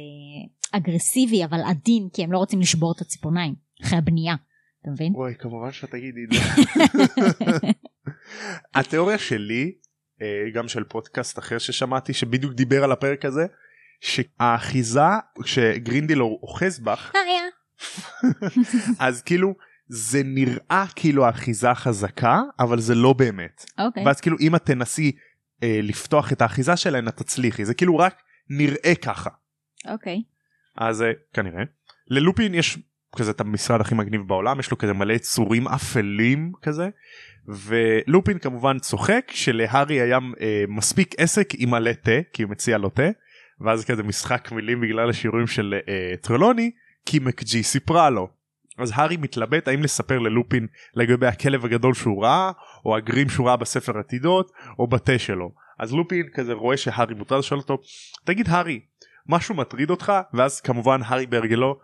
אגרסיבי, 0.71 1.45
אבל 1.45 1.59
עדין, 1.69 2.09
כי 2.13 2.23
הם 2.23 2.31
לא 2.31 2.37
רוצים 2.37 2.59
לשבור 2.59 2.93
את 2.95 3.01
הציפורניים 3.01 3.55
אחרי 3.83 3.97
הבנייה, 3.97 4.35
אתה 4.81 4.91
מבין? 4.91 5.13
וואי 5.15 5.33
כמובן 5.39 5.71
שאתה 5.71 5.97
תגידי 5.97 6.19
את 6.23 6.29
זה. 6.33 7.67
התיאוריה 8.79 9.17
שלי 9.17 9.71
אה, 10.21 10.27
גם 10.53 10.67
של 10.67 10.83
פודקאסט 10.83 11.39
אחר 11.39 11.57
ששמעתי 11.57 12.13
שבדיוק 12.13 12.53
דיבר 12.53 12.83
על 12.83 12.91
הפרק 12.91 13.25
הזה 13.25 13.45
שהאחיזה 14.01 15.01
כשגרינדילור 15.43 16.39
אוחז 16.43 16.79
בך 16.79 17.11
היה. 17.15 17.62
אז 18.99 19.21
כאילו 19.21 19.55
זה 19.87 20.21
נראה 20.25 20.85
כאילו 20.95 21.25
האחיזה 21.25 21.73
חזקה 21.73 22.41
אבל 22.59 22.79
זה 22.79 22.95
לא 22.95 23.13
באמת 23.13 23.65
אוקיי. 23.79 24.05
ואז 24.05 24.21
כאילו 24.21 24.37
אם 24.39 24.55
את 24.55 24.65
תנסי 24.65 25.11
אה, 25.63 25.79
לפתוח 25.83 26.31
את 26.31 26.41
האחיזה 26.41 26.77
שלהן 26.77 27.07
את 27.07 27.17
תצליחי 27.17 27.65
זה 27.65 27.73
כאילו 27.73 27.97
רק 27.97 28.15
נראה 28.49 28.95
ככה 29.01 29.29
אוקיי. 29.87 30.21
אז 30.77 31.01
אה, 31.01 31.11
כנראה 31.33 31.63
ללופין 32.07 32.53
יש 32.53 32.77
כזה 33.15 33.31
את 33.31 33.41
המשרד 33.41 33.81
הכי 33.81 33.95
מגניב 33.95 34.21
בעולם 34.27 34.59
יש 34.59 34.71
לו 34.71 34.77
כזה 34.77 34.93
מלא 34.93 35.17
צורים 35.17 35.67
אפלים 35.67 36.51
כזה 36.61 36.89
ולופין 37.47 38.39
כמובן 38.39 38.79
צוחק 38.79 39.31
שלהארי 39.33 40.01
היה 40.01 40.19
אה, 40.41 40.63
מספיק 40.67 41.15
עסק 41.17 41.49
עם 41.57 41.69
מלא 41.69 41.93
תה 41.93 42.11
כי 42.33 42.43
הוא 42.43 42.51
מציע 42.51 42.77
לו 42.77 42.89
תה 42.89 43.09
ואז 43.61 43.85
כזה 43.85 44.03
משחק 44.03 44.51
מילים 44.51 44.81
בגלל 44.81 45.09
השיעורים 45.09 45.47
של 45.47 45.75
אה, 45.87 46.13
טרלוני 46.21 46.71
כי 47.05 47.19
מקג'י 47.19 47.63
סיפרה 47.63 48.09
לו. 48.09 48.29
אז 48.77 48.91
הארי 48.95 49.17
מתלבט 49.17 49.67
האם 49.67 49.83
לספר 49.83 50.19
ללופין 50.19 50.67
לגבי 50.95 51.27
הכלב 51.27 51.65
הגדול 51.65 51.93
שהוא 51.93 52.23
ראה 52.23 52.51
או 52.85 52.97
הגרים 52.97 53.29
שהוא 53.29 53.47
ראה 53.47 53.55
בספר 53.55 53.97
עתידות 53.97 54.51
או 54.79 54.87
בתה 54.87 55.19
שלו. 55.19 55.51
אז 55.79 55.93
לופין 55.93 56.25
כזה 56.33 56.53
רואה 56.53 56.77
שהארי 56.77 57.13
מוטרד 57.13 57.41
שואל 57.41 57.59
אותו 57.59 57.77
תגיד 58.23 58.49
הארי 58.49 58.79
משהו 59.27 59.55
מטריד 59.55 59.89
אותך? 59.89 60.13
ואז 60.33 60.61
כמובן 60.61 61.01
הארי 61.05 61.25
בהרגלו 61.25 61.79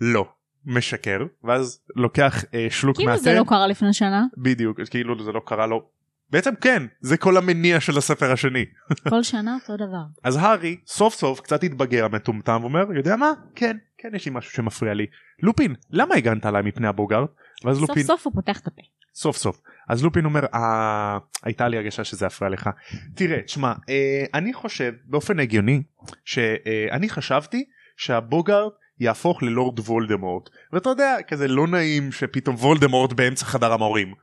לא 0.00 0.28
משקר. 0.66 1.20
ואז 1.44 1.80
לוקח 1.96 2.44
אה, 2.54 2.66
שלוק 2.70 2.96
כאילו 2.96 3.10
מהתה. 3.10 3.22
זה 3.22 3.34
לא 3.34 3.44
קרה 3.48 3.66
לפני 3.66 3.92
שנה, 3.92 4.24
בדיוק 4.38 4.80
כאילו 4.90 5.24
זה 5.24 5.32
לא 5.32 5.40
קרה 5.44 5.66
לו. 5.66 5.88
בעצם 6.30 6.54
כן 6.60 6.82
זה 7.00 7.16
כל 7.16 7.36
המניע 7.36 7.80
של 7.80 7.98
הספר 7.98 8.32
השני. 8.32 8.64
כל 9.08 9.22
שנה 9.22 9.54
אותו 9.54 9.76
דבר. 9.76 10.04
אז 10.28 10.36
הארי 10.36 10.76
סוף 10.86 11.14
סוף 11.14 11.40
קצת 11.40 11.64
התבגר 11.64 12.04
המטומטם 12.04 12.58
ואומר 12.60 12.84
יודע 12.96 13.16
מה? 13.16 13.32
כן 13.54 13.76
כן 14.04 14.14
יש 14.14 14.26
לי 14.26 14.32
משהו 14.34 14.52
שמפריע 14.52 14.94
לי. 14.94 15.06
לופין 15.42 15.74
למה 15.90 16.14
הגנת 16.14 16.46
עליי 16.46 16.62
מפני 16.62 16.88
הבוגארט 16.88 17.30
ואז 17.64 17.78
סוף 17.78 17.88
לופין 17.88 18.02
סוף 18.02 18.26
הוא 18.26 18.34
פותח 18.34 18.60
את 18.60 18.66
הפה. 18.66 18.82
סוף 19.14 19.36
סוף. 19.36 19.60
אז 19.88 20.04
לופין 20.04 20.24
אומר 20.24 20.44
אה, 20.54 21.18
הייתה 21.42 21.68
לי 21.68 21.76
הרגשה 21.76 22.04
שזה 22.04 22.26
יפריע 22.26 22.50
לך. 22.50 22.70
תראה 23.14 23.42
תשמע 23.42 23.72
אה, 23.88 24.24
אני 24.34 24.52
חושב 24.52 24.92
באופן 25.04 25.40
הגיוני 25.40 25.82
שאני 26.24 27.08
חשבתי 27.08 27.64
שהבוגארט 27.96 28.72
יהפוך 29.00 29.42
ללורד 29.42 29.78
וולדמורט. 29.78 30.48
ואתה 30.72 30.90
יודע 30.90 31.16
כזה 31.28 31.48
לא 31.48 31.66
נעים 31.66 32.12
שפתאום 32.12 32.56
וולדמורט 32.56 33.12
באמצע 33.12 33.46
חדר 33.46 33.72
המורים. 33.72 34.14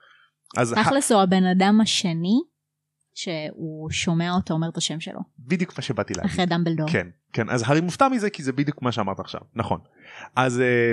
אז 0.58 0.74
תכלס 0.74 1.12
הוא 1.12 1.22
הבן 1.22 1.44
אדם 1.44 1.82
השני 1.82 2.40
שהוא 3.14 3.90
שומע 3.92 4.32
אותו 4.32 4.54
אומר 4.54 4.70
את 4.70 4.78
השם 4.78 5.00
שלו 5.00 5.20
בדיוק 5.40 5.78
מה 5.78 5.82
שבאתי 5.82 6.14
להגיד. 6.14 6.32
אחרי 6.32 6.46
דמבלדור. 6.46 6.90
כן 6.90 7.08
כן 7.34 7.50
אז 7.50 7.64
הארי 7.66 7.82
מופתע 7.82 8.08
מזה 8.08 8.30
כי 8.30 8.44
זה 8.44 8.54
בדיוק 8.54 8.82
מה 8.82 8.92
שאמרת 8.92 9.20
עכשיו 9.20 9.42
נכון 9.56 9.80
אז 10.36 10.62
אה, 10.62 10.92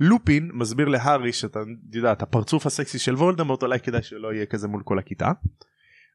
לופין 0.00 0.50
מסביר 0.54 0.88
להארי 0.88 1.32
שאתה 1.32 1.60
יודעת 1.92 2.22
הפרצוף 2.22 2.66
הסקסי 2.66 2.98
של 2.98 3.14
וולדמורט 3.14 3.62
אולי 3.62 3.80
כדאי 3.80 4.02
שלא 4.02 4.32
יהיה 4.32 4.46
כזה 4.46 4.68
מול 4.68 4.82
כל 4.84 4.98
הכיתה. 4.98 5.32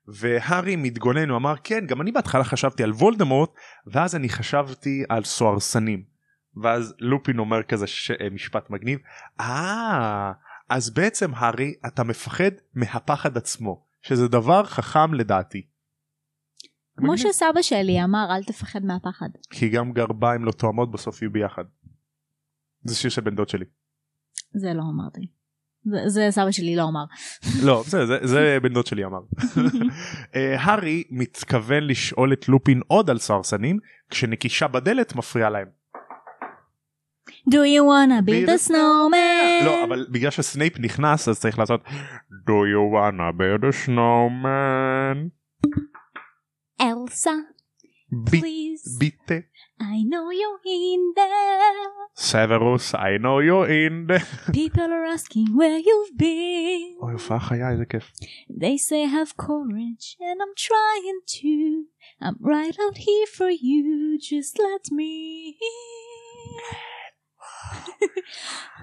והארי 0.07 0.75
מתגונן 0.75 1.29
הוא 1.29 1.37
אמר 1.37 1.53
כן 1.63 1.85
גם 1.87 2.01
אני 2.01 2.11
בהתחלה 2.11 2.43
חשבתי 2.43 2.83
על 2.83 2.91
וולדמורט 2.91 3.49
ואז 3.87 4.15
אני 4.15 4.29
חשבתי 4.29 5.03
על 5.09 5.23
סוהרסנים. 5.23 6.03
ואז 6.63 6.93
לופין 6.99 7.39
אומר 7.39 7.63
כזה 7.63 7.87
ש... 7.87 8.11
אה, 8.11 8.29
משפט 8.29 8.69
מגניב 8.69 8.99
אה 9.39 10.31
אז 10.69 10.89
בעצם 10.89 11.31
הארי 11.33 11.73
אתה 11.87 12.03
מפחד 12.03 12.51
מהפחד 12.73 13.37
עצמו 13.37 13.85
שזה 14.01 14.27
דבר 14.27 14.63
חכם 14.63 15.13
לדעתי. 15.13 15.67
כמו 16.97 17.13
מגניב. 17.13 17.31
שסבא 17.31 17.61
שלי 17.61 18.03
אמר 18.03 18.27
אל 18.35 18.43
תפחד 18.43 18.79
מהפחד. 18.83 19.29
כי 19.49 19.69
גם 19.69 19.93
גרביים 19.93 20.45
לא 20.45 20.51
תואמות 20.51 20.91
בסוף 20.91 21.21
יהיו 21.21 21.31
ביחד. 21.31 21.63
זה 22.83 22.95
שיר 22.95 23.09
של 23.09 23.21
בן 23.21 23.35
דוד 23.35 23.49
שלי. 23.49 23.65
זה 24.53 24.73
לא 24.73 24.83
אמרתי. 24.93 25.21
זה, 25.91 26.09
זה 26.09 26.27
סבא 26.29 26.51
שלי 26.51 26.75
לא 26.75 26.83
אמר. 26.83 27.05
לא 27.63 27.83
זה, 27.87 28.05
זה, 28.05 28.17
זה 28.23 28.57
בן 28.63 28.73
דוד 28.73 28.85
שלי 28.85 29.05
אמר. 29.05 29.19
אה, 30.35 30.61
הארי 30.61 31.03
מתכוון 31.09 31.83
לשאול 31.83 32.33
את 32.33 32.49
לופין 32.49 32.81
עוד 32.87 33.09
על 33.09 33.17
סוהרסנים 33.17 33.79
כשנקישה 34.09 34.67
בדלת 34.67 35.15
מפריעה 35.15 35.49
להם. 35.49 35.67
Do 37.48 37.64
you 37.64 37.84
wanna 37.84 38.22
build 38.22 38.48
a 38.48 38.58
snowman? 38.68 39.64
לא 39.64 39.84
אבל 39.84 40.06
בגלל 40.10 40.30
שסנייפ 40.30 40.78
נכנס 40.80 41.28
אז 41.28 41.40
צריך 41.40 41.58
לעשות 41.58 41.80
Do 42.30 42.58
you 42.72 42.82
wanna 42.94 43.32
build 43.38 43.64
a 43.64 43.86
snowman? 43.86 45.28
אלסה, 46.80 47.32
בי- 48.30 48.40
please. 48.40 48.98
ביטה. 48.98 49.34
I 49.80 49.98
know 50.10 50.26
you're 50.40 50.62
in 50.64 51.02
there. 51.18 52.22
סוורוס 52.22 52.94
I 52.94 53.18
know 53.18 53.38
you're 53.48 53.68
in 53.68 54.06
the... 54.12 54.20
People 54.52 54.88
are 54.96 55.06
asking 55.16 55.46
where 55.56 55.78
you've 55.78 56.16
been. 56.18 57.02
אוי 57.02 57.12
הופעה 57.12 57.40
חיה 57.40 57.70
איזה 57.70 57.84
כיף. 57.84 58.12
They 58.50 58.76
say 58.78 59.04
have 59.06 59.36
courage 59.36 60.06
and 60.20 60.38
I'm 60.42 60.54
trying 60.68 61.20
to. 61.38 61.52
I'm 62.24 62.36
right 62.54 62.76
out 62.84 62.98
here 62.98 63.26
for 63.38 63.50
you. 63.50 64.18
Just 64.30 64.54
let 64.66 64.84
me 64.92 65.12
in. 65.48 66.92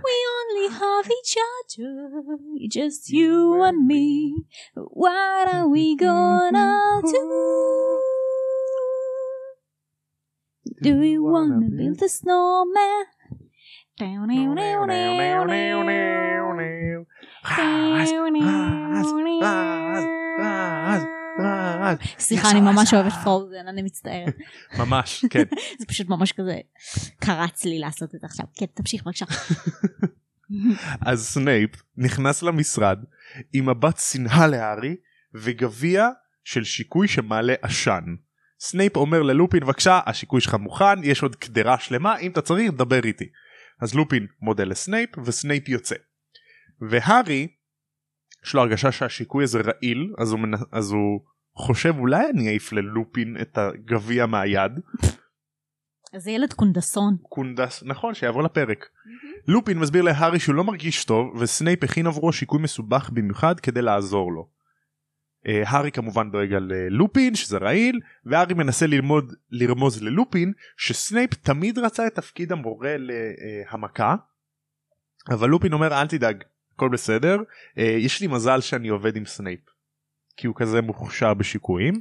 we 0.04 0.14
only 0.38 0.68
have 0.74 1.10
each 1.10 1.36
other. 1.52 2.38
Just 2.68 3.10
you 3.10 3.62
and 3.62 3.86
me. 3.86 4.44
What 4.74 5.52
are 5.52 5.68
we 5.68 5.96
gonna 5.96 7.00
do? 7.02 8.00
Do 10.82 11.02
you 11.02 11.22
wanna 11.22 11.60
build 11.60 12.02
a 12.02 12.08
snowman? 12.08 13.04
רז. 21.90 21.98
סליחה 22.18 22.50
אני 22.50 22.60
ממש 22.60 22.94
אוהבת 22.94 23.12
פרוזן 23.24 23.68
אני 23.68 23.82
מצטערת 23.82 24.36
ממש 24.80 25.24
כן 25.30 25.44
זה 25.78 25.86
פשוט 25.86 26.08
ממש 26.08 26.32
כזה 26.32 26.58
קרץ 27.20 27.64
לי 27.64 27.78
לעשות 27.78 28.14
את 28.14 28.20
זה 28.20 28.26
עכשיו 28.26 28.46
כן 28.56 28.66
תמשיך 28.74 29.02
בבקשה 29.04 29.26
אז 31.10 31.26
סנייפ 31.26 31.70
נכנס 31.96 32.42
למשרד 32.42 32.98
עם 33.52 33.68
מבט 33.68 33.98
שנאה 33.98 34.46
להארי 34.46 34.96
וגביע 35.34 36.08
של 36.44 36.64
שיקוי 36.64 37.08
שמעלה 37.08 37.54
עשן. 37.62 38.04
סנייפ 38.60 38.96
אומר 38.96 39.22
ללופין 39.22 39.60
בבקשה 39.60 40.00
השיקוי 40.06 40.40
שלך 40.40 40.54
מוכן 40.54 41.04
יש 41.04 41.22
עוד 41.22 41.36
קדרה 41.36 41.78
שלמה 41.78 42.18
אם 42.18 42.30
אתה 42.30 42.42
צריך 42.42 42.72
דבר 42.72 43.04
איתי. 43.04 43.28
אז 43.80 43.94
לופין 43.94 44.26
מודה 44.40 44.64
לסנייפ 44.64 45.10
וסנייפ 45.24 45.68
יוצא. 45.68 45.94
והארי 46.90 47.48
יש 48.46 48.54
לו 48.54 48.60
הרגשה 48.60 48.92
שהשיקוי 48.92 49.44
הזה 49.44 49.60
רעיל 49.60 50.14
אז 50.18 50.30
הוא, 50.30 50.40
מנ... 50.40 50.54
אז 50.72 50.90
הוא 50.90 51.20
חושב 51.56 51.94
אולי 51.98 52.30
אני 52.30 52.48
אעיף 52.48 52.72
ללופין 52.72 53.36
את 53.40 53.58
הגביע 53.58 54.26
מהיד. 54.26 54.72
זה 56.16 56.30
ילד 56.30 56.52
קונדסון 56.52 57.16
קונדס 57.22 57.82
נכון 57.86 58.14
שיעבור 58.14 58.42
לפרק. 58.42 58.88
לופין 59.48 59.78
מסביר 59.78 60.02
להארי 60.02 60.40
שהוא 60.40 60.54
לא 60.54 60.64
מרגיש 60.64 61.04
טוב 61.04 61.36
וסנייפ 61.36 61.84
הכין 61.84 62.06
עבורו 62.06 62.32
שיקוי 62.32 62.62
מסובך 62.62 63.10
במיוחד 63.10 63.60
כדי 63.60 63.82
לעזור 63.82 64.32
לו. 64.32 64.48
אה, 65.48 65.62
הארי 65.66 65.90
כמובן 65.90 66.30
דואג 66.30 66.52
על 66.52 66.72
אה, 66.72 66.88
לופין 66.90 67.34
שזה 67.34 67.58
רעיל 67.58 68.00
והארי 68.24 68.54
מנסה 68.54 68.86
ללמוד 68.86 69.32
לרמוז 69.50 70.02
ללופין 70.02 70.52
שסנייפ 70.76 71.34
תמיד 71.34 71.78
רצה 71.78 72.06
את 72.06 72.14
תפקיד 72.14 72.52
המורה 72.52 72.94
להמכה 72.98 74.14
אבל 75.30 75.48
לופין 75.48 75.72
אומר 75.72 76.00
אל 76.00 76.06
תדאג 76.06 76.44
הכל 76.74 76.88
בסדר 76.88 77.36
אה, 77.78 77.96
יש 77.98 78.20
לי 78.20 78.26
מזל 78.26 78.60
שאני 78.60 78.88
עובד 78.88 79.16
עם 79.16 79.24
סנייפ 79.24 79.60
כי 80.36 80.46
הוא 80.46 80.56
כזה 80.56 80.82
מוכשר 80.82 81.34
בשיקויים. 81.34 82.00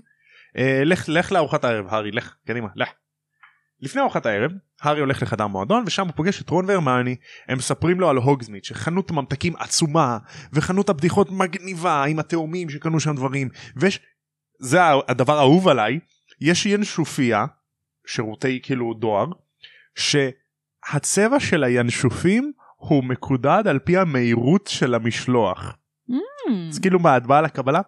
אה, 0.57 0.81
לך 0.85 1.05
לך 1.07 1.31
לארוחת 1.31 1.63
הערב 1.63 1.85
הארי 1.89 2.11
לך 2.11 2.35
קדימה 2.47 2.67
לך. 2.75 2.89
לפני 3.83 4.01
ארוחת 4.01 4.25
הערב 4.25 4.51
הארי 4.81 4.99
הולך 4.99 5.21
לחדר 5.21 5.47
מועדון 5.47 5.83
ושם 5.87 6.07
הוא 6.07 6.13
פוגש 6.15 6.41
את 6.41 6.49
רון 6.49 6.65
והרמני 6.65 7.15
הם 7.47 7.57
מספרים 7.57 7.99
לו 7.99 8.09
על 8.09 8.17
הוגזמיט 8.17 8.63
שחנות 8.63 9.11
ממתקים 9.11 9.55
עצומה 9.55 10.17
וחנות 10.53 10.89
הבדיחות 10.89 11.31
מגניבה 11.31 12.03
עם 12.03 12.19
התאומים 12.19 12.69
שקנו 12.69 12.99
שם 12.99 13.15
דברים 13.15 13.49
ויש 13.75 13.99
זה 14.59 14.79
הדבר 15.07 15.37
האהוב 15.37 15.67
עליי 15.67 15.99
יש 16.41 16.65
ינשופיה 16.65 17.45
שירותי 18.07 18.59
כאילו 18.63 18.93
דואר 18.93 19.25
שהצבע 19.95 21.39
של 21.39 21.63
הינשופים 21.63 22.51
הוא 22.75 23.03
מקודד 23.03 23.63
על 23.67 23.79
פי 23.79 23.97
המהירות 23.97 24.67
של 24.67 24.93
המשלוח. 24.95 25.77
Mm. 26.09 26.13
אז 26.69 26.79
כאילו 26.79 26.99
מה 26.99 27.17
את 27.17 27.27
באה 27.27 27.41
לקבלה? 27.41 27.81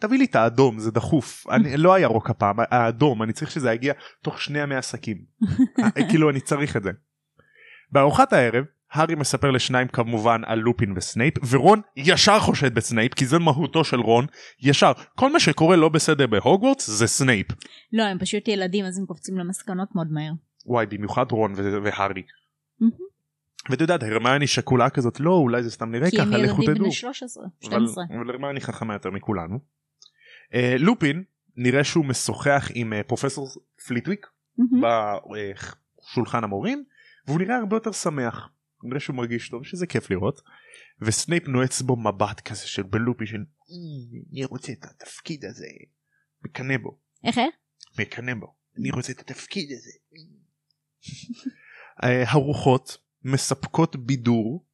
תביא 0.00 0.18
לי 0.18 0.24
את 0.24 0.36
האדום 0.36 0.78
זה 0.78 0.90
דחוף 0.90 1.46
אני 1.50 1.76
לא 1.84 1.94
הירוק 1.94 2.30
הפעם 2.30 2.56
האדום 2.58 3.22
אני 3.22 3.32
צריך 3.32 3.50
שזה 3.50 3.72
יגיע 3.72 3.92
תוך 4.22 4.40
שני 4.40 4.58
ימי 4.58 4.74
עסקים 4.74 5.18
כאילו 6.10 6.30
אני 6.30 6.40
צריך 6.40 6.76
את 6.76 6.82
זה. 6.82 6.90
בארוחת 7.92 8.32
הערב 8.32 8.64
הארי 8.94 9.14
מספר 9.14 9.50
לשניים 9.50 9.88
כמובן 9.88 10.40
על 10.46 10.58
לופין 10.58 10.94
וסנייפ 10.96 11.34
ורון 11.50 11.80
ישר 11.96 12.38
חושד 12.38 12.74
בסנייפ 12.74 13.14
כי 13.14 13.26
זה 13.26 13.38
מהותו 13.38 13.84
של 13.84 14.00
רון 14.00 14.26
ישר 14.60 14.92
כל 15.14 15.32
מה 15.32 15.40
שקורה 15.40 15.76
לא 15.76 15.88
בסדר 15.88 16.26
בהוגוורטס 16.26 16.90
זה 16.90 17.06
סנייפ. 17.06 17.46
לא 17.92 18.02
הם 18.02 18.18
פשוט 18.18 18.48
ילדים 18.48 18.84
אז 18.84 18.98
הם 18.98 19.06
קופצים 19.06 19.38
למסקנות 19.38 19.88
מאוד 19.94 20.12
מהר. 20.12 20.32
וואי 20.66 20.86
במיוחד 20.86 21.26
רון 21.30 21.54
והארי. 21.84 22.22
ואת 23.70 23.80
יודעת 23.80 24.02
הרמני 24.02 24.46
שקולה 24.46 24.90
כזאת 24.90 25.20
לא 25.20 25.30
אולי 25.30 25.62
זה 25.62 25.70
סתם 25.70 25.90
נראה 25.90 26.10
כי 26.10 26.20
הם 26.20 26.28
ככה 26.28 26.38
לכו 26.38 26.62
ילדים 26.62 26.74
תדעו. 26.74 26.84
בני 26.84 26.92
13, 26.92 27.44
אבל 27.44 27.52
12. 27.60 28.04
אבל 28.10 28.30
הרמני 28.30 28.60
חכמה 28.60 28.94
יותר 28.94 29.10
מכולנו. 29.10 29.58
אה, 30.54 30.76
לופין 30.78 31.24
נראה 31.56 31.84
שהוא 31.84 32.04
משוחח 32.04 32.70
עם 32.74 32.92
אה, 32.92 33.02
פרופסור 33.02 33.48
פליטוויק 33.86 34.26
מהמם. 34.58 34.82
בשולחן 36.02 36.44
המורים 36.44 36.84
והוא 37.26 37.38
נראה 37.38 37.56
הרבה 37.56 37.76
יותר 37.76 37.92
שמח. 37.92 38.48
נראה 38.82 39.00
שהוא 39.00 39.16
מרגיש 39.16 39.48
טוב 39.48 39.64
שזה 39.64 39.86
כיף 39.86 40.10
לראות. 40.10 40.40
וסנייפ 41.00 41.48
נועץ 41.48 41.82
בו 41.82 41.96
מבט 41.96 42.40
כזה 42.40 42.66
של 42.66 42.82
בלופי 42.82 43.26
של 43.26 43.36
"אה, 43.36 44.20
אני 44.32 44.44
רוצה 44.44 44.72
את 44.72 44.84
התפקיד 44.84 45.44
הזה. 45.44 45.66
מקנא 46.44 46.76
בו. 46.76 46.98
איך? 47.24 47.38
מקנא 47.98 48.34
בו. 48.34 48.54
אני 48.78 48.90
רוצה 48.90 49.12
את 49.12 49.20
התפקיד 49.20 49.68
הזה. 49.72 49.90
אה, 52.04 52.30
הרוחות 52.30 52.98
מספקות 53.24 53.96
בידור 53.96 54.66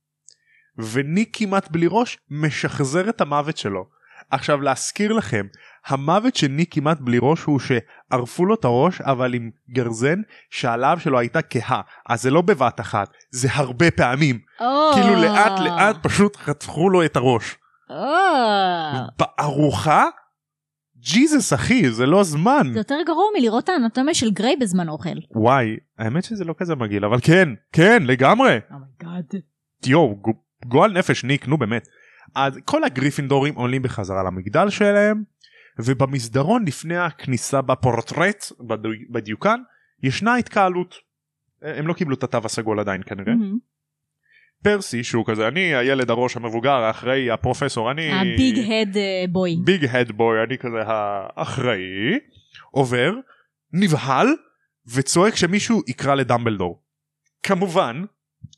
וניק 0.93 1.37
כמעט 1.39 1.71
בלי 1.71 1.87
ראש 1.91 2.19
משחזר 2.31 3.11
את 3.11 3.21
המוות 3.21 3.57
שלו. 3.57 3.91
עכשיו 4.31 4.61
להזכיר 4.61 5.13
לכם 5.13 5.47
המוות 5.87 6.37
של 6.37 6.47
ניק 6.49 6.75
כמעט 6.75 7.01
בלי 7.01 7.19
ראש 7.23 7.43
הוא 7.43 7.61
שערפו 7.61 8.47
לו 8.47 8.55
את 8.55 8.65
הראש 8.65 9.01
אבל 9.01 9.35
עם 9.35 9.51
גרזן 9.71 10.21
שהלהב 10.51 10.99
שלו 10.99 11.19
הייתה 11.19 11.43
כהה 11.43 11.81
אז 12.09 12.23
זה 12.23 12.31
לא 12.31 12.41
בבת 12.43 12.81
אחת 12.81 13.09
זה 13.31 13.49
הרבה 13.53 13.91
פעמים 13.91 14.39
או. 14.61 14.91
כאילו 14.95 15.15
לאט 15.23 15.61
לאט 15.61 15.97
פשוט 16.03 16.37
חתכו 16.37 16.91
לו 16.91 17.05
את 17.05 17.17
הראש. 17.17 17.57
או. 17.91 17.97
בארוחה? 19.19 20.05
ג'יזוס 20.97 21.53
אחי 21.53 21.91
זה 21.91 22.07
לא 22.07 22.23
זמן. 22.23 22.67
זה 22.73 22.79
יותר 22.79 22.95
גרוע 23.07 23.25
מלראות 23.39 23.65
את 23.65 23.69
האנטומיה 23.69 24.15
של 24.15 24.31
גריי 24.31 24.57
בזמן 24.57 24.89
אוכל. 24.89 25.09
וואי 25.35 25.77
האמת 25.99 26.25
שזה 26.25 26.45
לא 26.45 26.55
כזה 26.59 26.75
מגעיל 26.75 27.05
אבל 27.05 27.19
כן 27.23 27.49
כן 27.73 28.03
לגמרי 28.07 28.59
oh 28.71 28.88
my 28.88 29.06
God. 29.06 29.41
יואו 29.87 30.17
גו- 30.17 30.43
גועל 30.65 30.93
נפש 30.93 31.25
ניק 31.25 31.49
נו 31.49 31.59
באמת. 31.59 31.89
אז 32.35 32.59
כל 32.65 32.85
הגריפינדורים 32.85 33.55
עולים 33.55 33.83
בחזרה 33.83 34.23
למגדל 34.23 34.71
שלהם 34.71 35.23
ובמסדרון 35.79 36.65
לפני 36.67 36.97
הכניסה 36.97 37.63
בפורטרט 37.63 38.45
בדיוקן 39.11 39.61
ישנה 40.03 40.37
התקהלות. 40.37 40.95
אה, 41.65 41.79
הם 41.79 41.87
לא 41.87 41.93
קיבלו 41.93 42.15
את 42.15 42.23
התו 42.23 42.39
הסגול 42.45 42.81
עדיין 42.81 43.03
כנראה. 43.07 43.35
מהמם. 43.35 43.59
פרסי 44.63 45.05
שהוא 45.05 45.25
כזה 45.27 45.49
אני 45.49 45.75
הילד 45.75 46.11
הראש 46.11 46.37
המבוגר 46.37 46.71
האחראי 46.71 47.31
הפרופסור 47.31 47.91
אני 47.91 48.13
ה 48.13 48.24
big 48.24 48.59
head 48.59 48.97
boy. 49.31 49.57
big 49.65 49.85
head 49.85 50.13
boy 50.13 50.43
אני 50.49 50.59
כזה 50.59 50.83
האחראי 50.87 52.19
עובר 52.71 53.13
נבהל 53.73 54.29
וצועק 54.95 55.37
שמישהו 55.37 55.83
יקרא 55.89 56.15
לדמבלדור. 56.15 56.83
כמובן 57.43 58.05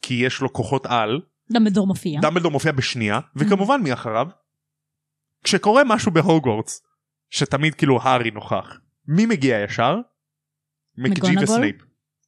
כי 0.02 0.14
יש 0.14 0.40
לו 0.40 0.52
כוחות 0.52 0.86
על 0.86 1.20
דמבלדור 1.52 1.86
מופיע. 1.86 2.20
דמבלדור 2.20 2.50
מופיע 2.50 2.72
בשנייה 2.72 3.20
וכמובן 3.36 3.80
מי 3.82 3.92
אחריו? 3.92 4.26
כשקורה 5.44 5.82
משהו 5.84 6.12
בהוגוורטס 6.12 6.82
שתמיד 7.30 7.74
כאילו 7.74 8.02
הארי 8.02 8.30
נוכח 8.30 8.78
מי 9.08 9.26
מגיע 9.26 9.64
ישר? 9.64 9.96
מקג'י? 10.98 11.34
וסנייפ. 11.42 11.76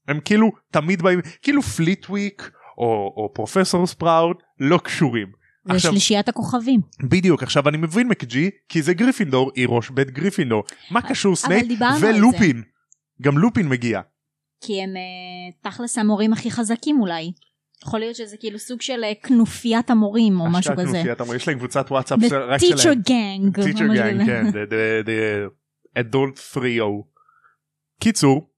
הם 0.08 0.20
כאילו 0.24 0.50
תמיד 0.70 1.02
באים 1.02 1.20
כאילו 1.42 1.62
פליטוויק 1.62 2.50
או, 2.78 3.14
או 3.16 3.30
פרופסור 3.34 3.86
ספראוט 3.86 4.42
לא 4.60 4.78
קשורים. 4.78 5.26
זה 5.64 5.74
עכשיו 5.74 5.90
שלישיית 5.90 6.28
הכוכבים. 6.28 6.80
בדיוק 7.10 7.42
עכשיו 7.42 7.68
אני 7.68 7.76
מבין 7.76 8.08
מקג'י 8.08 8.50
כי 8.68 8.82
זה 8.82 8.94
גריפינדור 8.94 9.50
היא 9.54 9.66
ראש 9.68 9.90
בית 9.90 10.10
גריפינדור 10.10 10.62
מה 10.90 11.02
קשור 11.02 11.36
סנייפ. 11.36 11.66
ולופין 12.00 12.62
גם 13.22 13.38
לופין 13.38 13.68
מגיע 13.68 14.00
כי 14.60 14.82
הם 14.82 14.96
אה, 14.96 15.70
תכלס 15.70 15.98
המורים 15.98 16.32
הכי 16.32 16.50
חזקים 16.50 17.00
אולי. 17.00 17.32
יכול 17.84 18.00
להיות 18.00 18.16
שזה 18.16 18.36
כאילו 18.36 18.58
סוג 18.58 18.82
של 18.82 19.04
אה, 19.04 19.12
כנופיית 19.22 19.90
המורים 19.90 20.40
או 20.40 20.50
משהו 20.50 20.72
כזה. 20.76 20.92
כנופיית 20.92 21.20
המורים, 21.20 21.36
יש 21.40 21.48
להם 21.48 21.58
קבוצת 21.58 21.86
וואטסאפ 21.90 22.18
The 22.18 22.34
רק 22.34 22.60
teacher 22.60 22.76
שלהם. 22.78 22.98
gang. 23.06 23.58
או 23.60 23.64
teacher 23.64 23.96
gang 23.96 24.14
כזה. 24.14 24.22
כן 24.26 24.44
the- 24.48 24.70
the- 24.70 25.06
the 25.06 25.50
adult 25.98 26.54
trio. 26.54 27.06
קיצור 28.00 28.50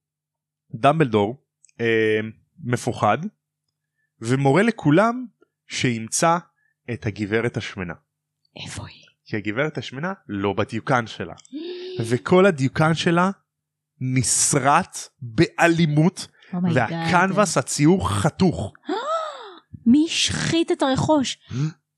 דמבלדור 0.75 1.43
אה, 1.81 2.21
מפוחד 2.65 3.19
ומורה 4.21 4.63
לכולם 4.63 5.27
שימצא 5.69 6.39
את 6.93 7.07
הגברת 7.07 7.57
השמנה 7.57 7.95
איפה 8.65 8.87
היא? 8.87 9.03
כי 9.25 9.37
הגברת 9.37 9.79
השמנה 9.79 10.13
לא 10.29 10.53
בדיוקן 10.53 11.07
שלה 11.07 11.35
וכל 12.09 12.47
הדיוקן 12.47 12.95
שלה 12.95 13.31
נסרט 14.01 14.99
באלימות 15.23 16.27
Oh. 16.53 16.57
והקנבס 16.75 17.57
הציור 17.59 18.09
חתוך. 18.11 18.73
מי 19.87 20.05
השחית 20.09 20.73
את 20.73 20.83
הרכוש? 20.83 21.39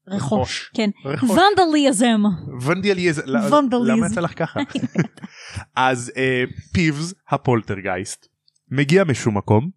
רכוש. 0.08 0.70
רכוש. 0.70 0.70
כן. 0.74 0.90
ונדליזם. 1.22 2.22
ונדליזם. 2.62 3.22
למה 3.84 4.06
יצא 4.06 4.20
לך 4.20 4.38
ככה? 4.38 4.60
אז 5.76 6.12
אה, 6.16 6.44
פיבס 6.72 7.14
הפולטרגייסט 7.28 8.26
מגיע 8.70 9.04
משום 9.04 9.36
מקום 9.36 9.70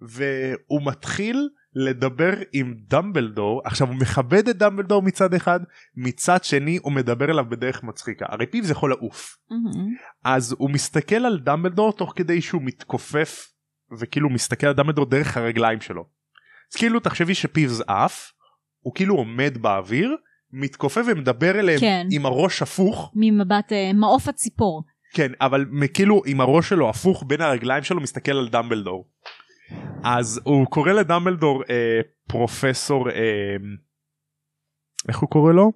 והוא 0.00 0.80
מתחיל 0.84 1.48
לדבר 1.74 2.32
עם 2.52 2.74
דמבלדור 2.88 3.62
עכשיו 3.64 3.88
הוא 3.88 3.96
מכבד 3.96 4.48
את 4.48 4.56
דמבלדור 4.56 5.02
מצד 5.02 5.34
אחד 5.34 5.60
מצד 5.96 6.44
שני 6.44 6.78
הוא 6.82 6.92
מדבר 6.92 7.30
אליו 7.30 7.44
בדרך 7.48 7.82
מצחיקה 7.82 8.26
הרי 8.28 8.46
פיבס 8.46 8.70
יכול 8.70 8.90
לעוף 8.90 9.36
מהמם. 9.50 9.94
אז 10.24 10.54
הוא 10.58 10.70
מסתכל 10.70 11.26
על 11.26 11.38
דמבלדור 11.38 11.92
תוך 11.92 12.12
כדי 12.16 12.42
שהוא 12.42 12.62
מתכופף 12.64 13.52
וכאילו 13.98 14.30
מסתכל 14.30 14.66
על 14.66 14.72
דמבלדור 14.72 15.06
דרך 15.06 15.36
הרגליים 15.36 15.80
שלו. 15.80 16.17
אז 16.72 16.76
כאילו 16.76 17.00
תחשבי 17.00 17.34
שפיבס 17.34 17.80
עף 17.86 18.32
הוא 18.80 18.94
כאילו 18.94 19.14
עומד 19.14 19.58
באוויר 19.60 20.16
מתכופף 20.52 21.02
ומדבר 21.06 21.58
אליהם 21.58 21.80
כן. 21.80 22.06
עם 22.10 22.26
הראש 22.26 22.62
הפוך 22.62 23.12
ממבט 23.14 23.72
אה, 23.72 23.90
מעוף 23.94 24.28
הציפור. 24.28 24.84
כן 25.14 25.32
אבל 25.40 25.64
כאילו 25.94 26.22
עם 26.26 26.40
הראש 26.40 26.68
שלו 26.68 26.88
הפוך 26.88 27.24
בין 27.26 27.40
הרגליים 27.40 27.84
שלו 27.84 28.00
מסתכל 28.00 28.32
על 28.32 28.48
דמבלדור. 28.48 29.08
אז 30.04 30.40
הוא 30.44 30.66
קורא 30.66 30.92
לדמבלדור 30.92 31.62
אה, 31.70 32.00
פרופסור 32.28 33.10
אה, 33.10 33.56
איך 35.08 35.18
הוא 35.18 35.30
קורא 35.30 35.52
לו? 35.52 35.72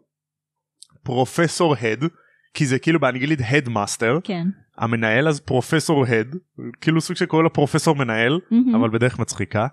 פרופסור 1.03 1.75
head 1.81 2.05
כי 2.55 2.67
זה 2.67 2.79
כאילו 2.79 3.01
באנגלית 3.01 3.41
headmaster 3.49 4.19
כן. 4.25 4.47
המנהל 4.79 5.29
אז 5.29 5.41
פרופסור 5.41 6.07
head 6.07 6.37
כאילו 6.81 7.01
סוג 7.01 7.17
שקורא 7.17 7.43
לו 7.43 7.53
פרופסור 7.53 7.97
מנהל 7.97 8.41
מהמם. 8.51 8.75
אבל 8.75 8.91
בדרך 8.91 9.19
מצחיקה 9.19 9.67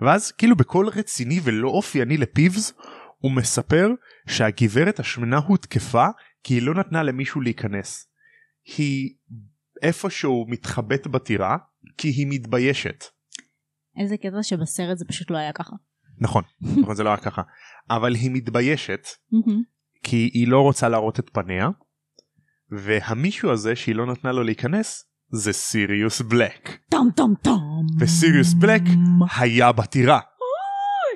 ואז 0.00 0.32
כאילו 0.32 0.56
בקול 0.56 0.88
רציני 0.88 1.40
ולא 1.44 1.68
אופייני 1.68 2.16
לפיבס 2.16 2.72
הוא 3.18 3.32
מספר 3.32 3.88
שהגברת 4.28 5.00
השמנה 5.00 5.38
הותקפה 5.38 6.06
כי 6.42 6.54
היא 6.54 6.62
לא 6.62 6.74
נתנה 6.74 7.02
למישהו 7.02 7.40
להיכנס. 7.40 8.06
היא 8.76 9.14
איפשהו 9.82 10.46
מתחבאת 10.48 11.06
בטירה 11.06 11.56
כי 11.98 12.08
היא 12.08 12.26
מתביישת. 12.30 13.04
איזה 14.00 14.16
קטע 14.16 14.42
שבסרט 14.42 14.98
זה 14.98 15.04
פשוט 15.08 15.30
לא 15.30 15.36
היה 15.36 15.52
ככה. 15.52 15.76
נכון, 16.18 16.42
נכון 16.82 16.94
זה 16.94 17.02
לא 17.02 17.08
היה 17.08 17.16
ככה 17.16 17.42
אבל 17.90 18.14
היא 18.14 18.30
מתביישת. 18.30 19.06
כי 20.02 20.30
היא 20.34 20.48
לא 20.48 20.60
רוצה 20.60 20.88
להראות 20.88 21.20
את 21.20 21.30
פניה 21.32 21.68
והמישהו 22.70 23.50
הזה 23.50 23.76
שהיא 23.76 23.94
לא 23.94 24.06
נתנה 24.06 24.32
לו 24.32 24.42
להיכנס 24.42 25.09
זה 25.32 25.52
סיריוס 25.52 26.20
בלק 26.20 26.78
טם 26.88 27.06
טם 27.16 27.34
טם. 27.42 27.86
וסיריוס 28.00 28.54
בלק 28.54 28.82
היה 29.36 29.72
בטירה. 29.72 30.20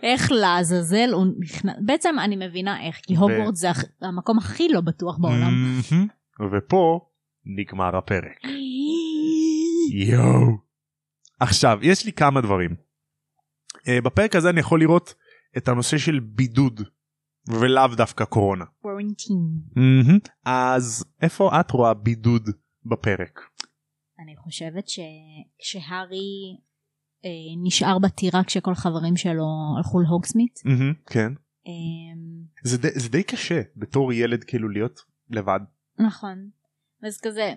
איך 0.02 0.32
לעזאזל 0.32 1.10
הוא 1.12 1.26
נכנס. 1.38 1.74
בעצם 1.80 2.14
אני 2.24 2.36
מבינה 2.46 2.86
איך 2.86 2.96
כי 3.02 3.16
הוגוורט 3.16 3.54
זה 3.54 3.68
המקום 4.00 4.38
הכי 4.38 4.68
לא 4.68 4.80
בטוח 4.80 5.18
בעולם. 5.18 5.80
ופה 6.52 7.00
נגמר 7.44 7.96
הפרק. 7.96 8.40
יואו. 10.08 10.56
עכשיו 11.40 11.78
יש 11.82 12.06
לי 12.06 12.12
כמה 12.12 12.40
דברים. 12.40 12.70
Uh, 13.76 14.04
בפרק 14.04 14.36
הזה 14.36 14.50
אני 14.50 14.60
יכול 14.60 14.80
לראות 14.80 15.14
את 15.56 15.68
הנושא 15.68 15.98
של 15.98 16.20
בידוד 16.20 16.80
ולאו 17.48 17.88
דווקא 17.96 18.24
קורונה. 18.24 18.64
אז 20.44 21.04
איפה 21.22 21.60
את 21.60 21.70
רואה 21.70 21.94
בידוד 21.94 22.50
בפרק? 22.84 23.40
אני 24.18 24.36
חושבת 24.36 24.84
שכשהארי 24.88 26.56
אה, 27.24 27.30
נשאר 27.64 27.98
בטירה 27.98 28.44
כשכל 28.44 28.72
החברים 28.72 29.16
שלו 29.16 29.46
הלכו 29.76 30.00
להוגסמית. 30.00 30.58
Mm-hmm, 30.66 31.10
כן. 31.12 31.32
אה, 31.66 31.72
זה 32.62 32.78
די, 32.78 32.88
זה 32.94 33.08
די 33.08 33.22
קשה 33.22 33.60
בתור 33.76 34.12
ילד 34.12 34.44
כאילו 34.44 34.68
להיות 34.68 35.00
לבד. 35.30 35.60
נכון. 35.98 36.48
אז 37.06 37.20
כזה 37.20 37.54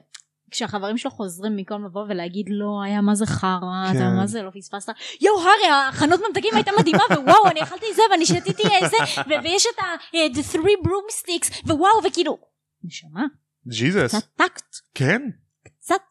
כשהחברים 0.52 0.98
שלו 0.98 1.12
חוזרים 1.12 1.58
במקום 1.58 1.86
לבוא 1.86 2.04
ולהגיד 2.10 2.46
לא 2.50 2.82
היה 2.86 3.02
מה 3.02 3.16
זה 3.16 3.26
חרא 3.26 3.92
כן. 3.92 3.98
אתה 3.98 4.10
מה 4.18 4.28
זה 4.28 4.42
לא 4.44 4.50
פספסת 4.50 4.94
יואו 5.22 5.38
הארי 5.40 5.88
החנות 5.90 6.20
ממתקים 6.28 6.52
הייתה 6.56 6.72
מדהימה 6.80 7.04
ווואו 7.10 7.52
אני 7.52 7.64
אכלתי 7.64 7.86
זה 7.96 8.02
ואני 8.12 8.26
שתיתי 8.26 8.64
זה 8.64 8.98
ויש 9.44 9.66
את 9.76 9.80
ה- 9.80 10.18
אה, 10.18 10.28
the 10.34 10.54
three 10.56 10.88
broomsticks 10.88 11.64
ווואו 11.68 12.04
וכאילו 12.08 12.38
נשמה 12.84 13.26
ג'יזוס. 13.68 14.16
קצת 14.16 14.28
טקט 14.36 14.76
כן. 14.96 15.22
קצת 15.64 16.02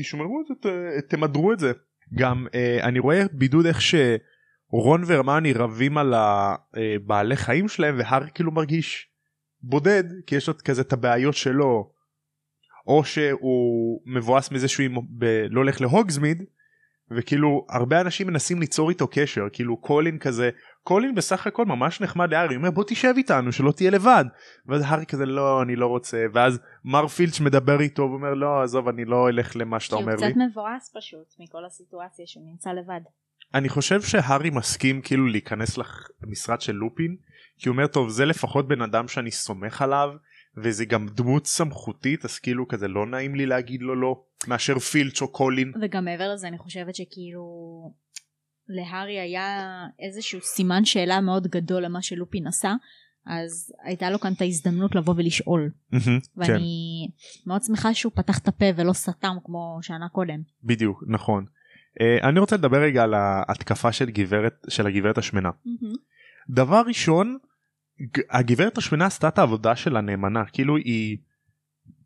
תשמרו 0.00 0.40
את 0.40 0.62
זה, 0.62 1.00
תמדרו 1.08 1.52
את 1.52 1.58
זה. 1.58 1.72
גם 2.14 2.46
אה, 2.54 2.78
אני 2.82 2.98
רואה 2.98 3.22
בידוד 3.32 3.66
איך 3.66 3.78
שרון 3.80 5.02
והרמני 5.06 5.52
רבים 5.52 5.98
על 5.98 6.14
הבעלי 6.16 7.36
חיים 7.36 7.68
שלהם 7.68 7.98
והארי 7.98 8.30
כאילו 8.34 8.52
מרגיש 8.52 9.08
בודד 9.62 10.04
כי 10.26 10.36
יש 10.36 10.48
לו 10.48 10.54
כזה 10.64 10.82
את 10.82 10.92
הבעיות 10.92 11.34
שלו. 11.34 11.92
או 12.86 13.04
שהוא 13.04 14.02
מבואס 14.06 14.50
מזה 14.50 14.68
שהוא 14.68 14.86
ב- 15.18 15.46
לא 15.50 15.60
הולך 15.60 15.80
להוגזמיד 15.80 16.42
וכאילו 17.10 17.66
הרבה 17.70 18.00
אנשים 18.00 18.26
מנסים 18.26 18.60
ליצור 18.60 18.90
איתו 18.90 19.08
קשר 19.10 19.46
כאילו 19.52 19.76
קולין 19.76 20.18
כזה 20.18 20.50
קולין 20.90 21.14
בסך 21.14 21.46
הכל 21.46 21.64
ממש 21.64 22.00
נחמד 22.00 22.30
להארי 22.30 22.54
הוא 22.54 22.60
אומר 22.60 22.70
בוא 22.70 22.84
תשב 22.86 23.14
איתנו 23.16 23.52
שלא 23.52 23.72
תהיה 23.72 23.90
לבד. 23.90 24.24
ואז 24.66 24.82
הארי 24.86 25.06
כזה 25.06 25.26
לא 25.26 25.62
אני 25.62 25.76
לא 25.76 25.86
רוצה. 25.86 26.24
ואז 26.32 26.60
מר 26.84 27.08
פילץ' 27.08 27.40
מדבר 27.40 27.80
איתו 27.80 28.02
ואומר 28.02 28.34
לא 28.34 28.62
עזוב 28.62 28.88
אני 28.88 29.04
לא 29.04 29.28
אלך 29.28 29.56
למה 29.56 29.80
שאתה 29.80 29.96
כי 29.96 30.02
הוא 30.02 30.10
אומר 30.10 30.26
לי 30.26 30.32
קצת 30.32 30.40
מבואס 30.50 30.92
פשוט 30.96 31.34
מכל 31.38 31.64
הסיטואציה 31.64 32.26
שהוא 32.26 32.44
נמצא 32.50 32.70
לבד. 32.70 33.00
אני 33.54 33.68
חושב 33.68 34.02
שהארי 34.02 34.50
מסכים 34.50 35.00
כאילו 35.02 35.26
להיכנס 35.26 35.78
למשרד 36.22 36.60
של 36.60 36.72
לופין 36.72 37.16
כי 37.58 37.68
הוא 37.68 37.72
אומר 37.72 37.86
טוב 37.86 38.08
זה 38.08 38.24
לפחות 38.24 38.68
בן 38.68 38.82
אדם 38.82 39.08
שאני 39.08 39.30
סומך 39.30 39.82
עליו 39.82 40.10
וזה 40.56 40.84
גם 40.84 41.06
דמות 41.08 41.46
סמכותית 41.46 42.24
אז 42.24 42.38
כאילו 42.38 42.68
כזה 42.68 42.88
לא 42.88 43.06
נעים 43.06 43.34
לי 43.34 43.46
להגיד 43.46 43.82
לו 43.82 43.94
לא 43.94 44.22
מאשר 44.48 44.78
פילץ' 44.78 45.22
או 45.22 45.28
קולין. 45.28 45.72
וגם 45.82 46.04
מעבר 46.04 46.32
לזה 46.34 46.48
אני 46.48 46.58
חושבת 46.58 46.94
שכאילו 46.94 47.42
להארי 48.70 49.20
היה 49.20 49.86
איזשהו 49.98 50.40
סימן 50.40 50.84
שאלה 50.84 51.20
מאוד 51.20 51.46
גדול 51.46 51.84
למה 51.84 52.02
שלופין 52.02 52.46
עשה 52.46 52.74
אז 53.26 53.72
הייתה 53.84 54.10
לו 54.10 54.20
כאן 54.20 54.32
את 54.32 54.40
ההזדמנות 54.40 54.94
לבוא 54.94 55.14
ולשאול 55.16 55.70
כן 55.90 55.98
ואני 56.36 57.08
מאוד 57.46 57.62
שמחה 57.62 57.94
שהוא 57.94 58.12
פתח 58.14 58.38
את 58.38 58.48
הפה 58.48 58.64
ולא 58.76 58.92
סתם 58.92 59.36
כמו 59.44 59.78
שנה 59.82 60.08
קודם. 60.08 60.40
בדיוק 60.64 61.04
נכון. 61.06 61.44
Uh, 61.90 62.24
אני 62.24 62.40
רוצה 62.40 62.56
לדבר 62.56 62.82
רגע 62.82 63.02
על 63.02 63.14
ההתקפה 63.14 63.92
של 63.92 64.10
גברת 64.10 64.54
של 64.68 64.86
הגברת 64.86 65.18
השמנה. 65.18 65.50
דבר 66.50 66.82
ראשון 66.86 67.38
הגברת 68.30 68.78
השמנה 68.78 69.06
עשתה 69.06 69.28
את 69.28 69.38
העבודה 69.38 69.76
שלה 69.76 70.00
נאמנה 70.00 70.44
כאילו 70.52 70.76
היא 70.76 71.18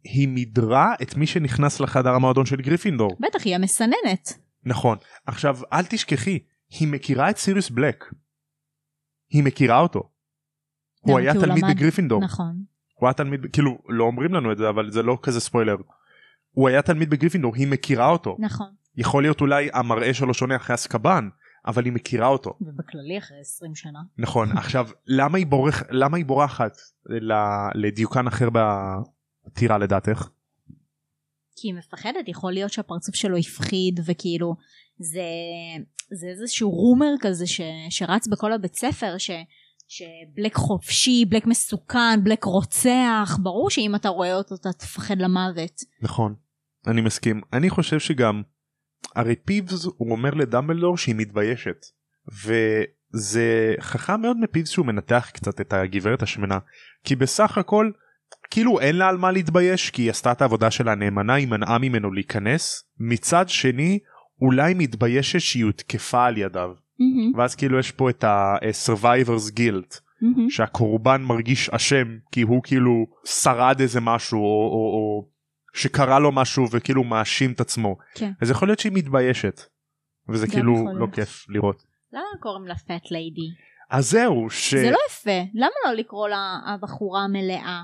היא 0.05 0.29
מידרה 0.29 0.95
את 1.03 1.17
מי 1.17 1.27
שנכנס 1.27 1.81
לחדר 1.81 2.11
המועדון 2.11 2.47
של 2.47 2.57
גריפינדור 2.57 3.17
בטח 3.21 3.45
היא 3.45 3.55
המסננת. 3.55 4.39
נכון 4.65 4.99
עכשיו 5.27 5.59
אל 5.73 5.85
תשכחי 5.85 6.39
היא 6.69 6.89
מכירה 6.89 7.31
את 7.31 7.37
סיריוס 7.37 7.71
בלק. 7.71 8.05
היא 9.31 9.43
מכירה 9.45 9.81
אותו. 9.81 10.11
הוא 11.01 11.19
היה 11.19 11.35
תלמיד 11.35 11.65
בגריפינדור. 11.71 12.25
נכון. 12.25 12.65
הוא 12.95 13.09
היה 13.09 13.15
תלמיד 13.15 13.41
כאילו 13.53 13.79
לא 13.89 14.05
אומרים 14.05 14.35
לנו 14.35 14.53
את 14.53 14.59
זה 14.59 14.69
אבל 14.69 14.91
זה 14.91 15.03
לא 15.03 15.19
כזה 15.23 15.41
ספוילר. 15.41 15.77
הוא 16.51 16.69
היה 16.69 16.83
תלמיד 16.83 17.11
בגריפינדור 17.11 17.55
היא 17.55 17.67
מכירה 17.67 18.09
אותו 18.09 18.37
נכון. 18.39 18.75
יכול 18.97 19.23
להיות 19.23 19.41
אולי 19.41 19.69
המראה 19.73 20.15
שלו 20.15 20.35
שונה 20.35 20.57
אחרי 20.57 20.75
אזקבן 20.75 21.29
אבל 21.67 21.85
היא 21.85 21.93
מכירה 21.93 22.27
אותו 22.27 22.55
ובכללי 22.61 23.19
אחרי 23.19 23.41
20 23.41 23.75
שנה. 23.75 23.99
נכון 24.19 24.49
עכשיו 24.59 24.89
למה 25.07 25.39
היא 25.39 25.47
בורח 25.47 25.83
למה 25.91 26.17
היא 26.17 26.27
בורחת 26.27 26.77
לדיוקן 27.75 28.27
אחר 28.27 28.49
בטירה 28.51 29.79
לדעתך 29.79 30.29
כי 31.57 31.69
היא 31.69 31.75
מפחדת 31.75 32.29
יכול 32.29 32.53
להיות 32.53 32.73
שהפרצוף 32.73 33.15
שלו 33.15 33.37
הפחיד 33.37 34.01
וכאילו 34.07 34.57
זה 34.99 35.23
זה 36.11 36.27
איזשהו 36.27 36.71
רומר 36.71 37.11
כזה 37.21 37.47
ש, 37.47 37.61
שרץ 37.91 38.29
בכל 38.29 38.53
הבית 38.53 38.75
ספר 38.75 39.19
ש, 39.19 39.31
שבלק 39.89 40.55
חופשי 40.55 41.25
בלק 41.29 41.47
מסוכן 41.47 42.25
בלק 42.25 42.45
רוצח 42.45 43.39
ברור 43.43 43.71
שאם 43.71 43.95
אתה 43.95 44.09
רואה 44.09 44.35
אותו 44.35 44.55
אתה 44.55 44.73
תפחד 44.73 45.19
למוות. 45.19 45.81
נכון 46.03 46.35
אני 46.87 47.01
מסכים 47.01 47.41
אני 47.53 47.71
חושב 47.71 47.99
שגם 47.99 48.43
הרי 49.15 49.37
פיבס 49.37 49.85
הוא 49.85 50.11
אומר 50.11 50.31
לדמבלדור 50.31 50.97
שהיא 50.97 51.15
מתביישת 51.15 51.87
וזה 52.45 53.75
חכם 53.81 54.21
מאוד 54.21 54.37
מפיבס 54.41 54.69
שהוא 54.69 54.87
מנתח 54.87 55.31
קצת 55.35 55.61
את 55.61 55.73
הגברת 55.73 56.23
השמנה 56.23 56.59
כי 57.05 57.17
בסך 57.17 57.59
הכל 57.59 57.91
כאילו 58.51 58.81
אין 58.81 58.97
לה 58.97 59.09
על 59.09 59.17
מה 59.17 59.33
להתבייש 59.33 59.91
כי 59.91 60.03
היא 60.03 60.11
עשתה 60.11 60.33
את 60.33 60.43
העבודה 60.43 60.71
שלה 60.71 60.95
נאמנה 60.95 61.35
היא 61.35 61.49
מנעה 61.49 61.79
ממנו 61.79 62.13
להיכנס 62.13 62.85
מצד 62.99 63.49
שני 63.49 63.99
אולי 64.41 64.75
מתביישת 64.75 65.41
שהיא 65.41 65.65
הותקפה 65.65 66.27
על 66.27 66.39
ידיו 66.39 66.71
ואז 67.37 67.55
כאילו 67.55 67.79
יש 67.79 67.91
פה 67.91 68.11
את 68.11 68.25
ה-survivors 68.25 69.59
guilt 69.59 70.01
מהמם. 70.21 70.51
שהקורבן 70.51 71.23
מרגיש 71.23 71.71
אשם 71.71 72.19
כי 72.33 72.43
הוא 72.43 72.63
כאילו 72.63 73.07
שרד 73.25 73.81
איזה 73.81 74.01
משהו 74.01 74.39
או, 74.39 74.45
או, 74.45 74.95
או 74.95 75.29
שקרה 75.75 76.19
לו 76.19 76.33
משהו 76.33 76.71
וכאילו 76.71 77.05
מאשים 77.05 77.53
את 77.53 77.61
עצמו 77.61 77.97
כן. 78.15 78.33
אז 78.41 78.51
יכול 78.51 78.69
להיות 78.69 78.79
שהיא 78.79 78.93
מתביישת 78.93 79.61
וזה 80.29 80.47
כאילו 80.47 80.99
לא. 80.99 81.07
כיף 81.13 81.47
לראות 81.49 81.85
למה 82.13 82.41
קוראים 82.41 82.67
לה 82.67 82.75
פט 82.75 83.11
ליידי? 83.11 83.51
אז 83.91 84.11
זהו 84.11 84.51
ש... 84.51 84.75
זה 84.75 84.91
לא 84.91 84.99
יפה 85.11 85.51
למה 85.55 85.71
לא 85.85 85.93
לקרוא 85.93 86.29
לה 86.29 86.59
הבחורה 86.67 87.25
המלאה? 87.25 87.83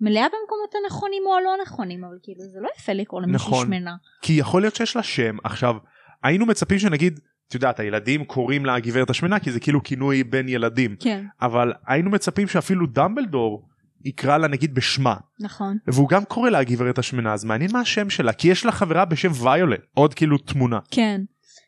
מלאה 0.00 0.22
במקומות 0.24 0.74
הנכונים 0.84 1.22
או 1.26 1.34
הלא 1.36 1.50
נכונים 1.62 2.04
אבל 2.04 2.14
כאילו 2.22 2.40
זה 2.52 2.60
לא 2.60 2.68
יפה 2.78 2.92
לקרוא 2.92 3.22
למישהי 3.22 3.46
נכון. 3.48 3.66
שמנה. 3.66 3.96
כי 4.22 4.32
יכול 4.32 4.62
להיות 4.62 4.74
שיש 4.76 4.96
לה 4.96 5.02
שם 5.02 5.36
עכשיו 5.44 5.74
היינו 6.22 6.46
מצפים 6.46 6.78
שנגיד 6.78 7.20
את 7.48 7.54
יודעת 7.54 7.80
הילדים 7.80 8.24
קוראים 8.24 8.66
לה 8.66 8.74
הגברת 8.74 9.10
השמנה 9.10 9.40
כי 9.40 9.52
זה 9.52 9.60
כאילו 9.60 9.82
כינוי 9.82 10.24
בין 10.24 10.48
ילדים 10.48 10.96
כן. 11.00 11.24
אבל 11.42 11.72
היינו 11.86 12.10
מצפים 12.10 12.48
שאפילו 12.48 12.86
דמבלדור 12.86 13.68
יקרא 14.04 14.38
לה 14.38 14.48
נגיד 14.48 14.74
בשמה 14.74 15.14
נכון. 15.40 15.76
והוא 15.86 16.08
גם 16.08 16.24
קורא 16.24 16.50
לה 16.50 16.58
הגברת 16.58 16.98
השמנה 16.98 17.32
אז 17.32 17.44
מעניין 17.44 17.70
מה 17.72 17.80
השם 17.80 18.10
שלה 18.10 18.32
כי 18.32 18.48
יש 18.48 18.64
לה 18.64 18.72
חברה 18.72 19.04
בשם 19.04 19.30
ויולט 19.42 19.80
עוד 19.94 20.14
כאילו 20.14 20.38
תמונה 20.38 20.78
כן. 20.90 21.20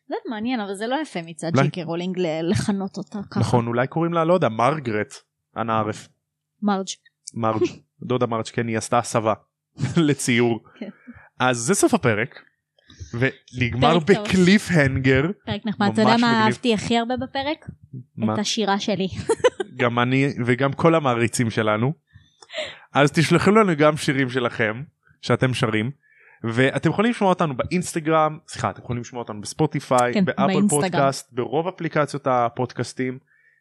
זה 0.09 0.15
מעניין 0.31 0.61
אבל 0.61 0.75
זה 0.75 0.87
לא 0.87 0.97
יפה 1.03 1.21
מצד 1.27 1.51
אולי- 1.55 1.63
ג'יי 1.67 1.76
קיי 1.76 1.83
רולינג 1.83 2.19
ל- 2.19 2.51
לכנות 2.51 2.97
אותה 2.97 3.19
ככה. 3.31 3.41
נכון 3.41 3.67
אולי 3.67 3.87
קוראים 3.87 4.13
לה 4.13 4.25
לא 4.25 4.35
יודע 4.35 4.49
מרגרט 4.49 5.15
אנא 5.57 5.73
ערף 5.73 6.09
מרג'. 6.63 6.87
מרג' 7.35 7.63
דודה 8.07 8.27
מרג' 8.27 8.47
כן 8.53 8.69
היא 8.69 8.79
עשתה 8.79 8.99
הסבה 8.99 9.35
לציור 10.09 10.61
כן. 10.79 10.89
אז 11.41 11.57
זה 11.59 11.75
סוף 11.75 11.95
הפרק 11.95 12.43
ונגמר. 13.15 13.99
ב 13.99 14.69
cliffhanger 14.71 15.23
פרק 15.47 15.61
נחמד. 15.67 15.91
אתה 15.93 16.03
יודע 16.03 16.17
מה. 16.17 16.45
אהבתי 16.45 16.75
הכי 16.75 16.99
הרבה 16.99 17.15
בפרק? 17.17 17.69
מה? 18.17 18.35
את 18.35 18.39
השירה 18.39 18.81
שלי. 18.81 19.09
גם 19.81 19.99
אני 19.99 20.29
וגם 20.47 20.73
כל 20.73 20.95
המעריצים 20.95 21.51
שלנו 21.51 21.93
אז 22.95 23.13
תשלחו 23.13 23.51
לנו 23.51 23.77
גם 23.77 23.97
שירים 23.97 24.31
שלכם 24.31 24.83
שאתם 25.23 25.55
שרים 25.55 25.91
ואתם 26.45 26.91
יכולים 26.91 27.11
לשמוע 27.11 27.31
אותנו 27.31 27.57
באינסטגרם 27.57 28.39
סליחה 28.49 28.71
אתם 28.71 28.83
יכולים 28.83 29.03
לשמוע 29.03 29.23
אותנו 29.23 29.41
בספוטיפיי 29.41 30.15
כן, 30.15 30.25
באפל 30.25 30.47
באינסטגרם. 30.47 30.81
פודקאסט 30.81 31.33
ברוב 31.33 31.69
אפליקציות 31.69 32.27
הפודקאסטים 32.27 33.19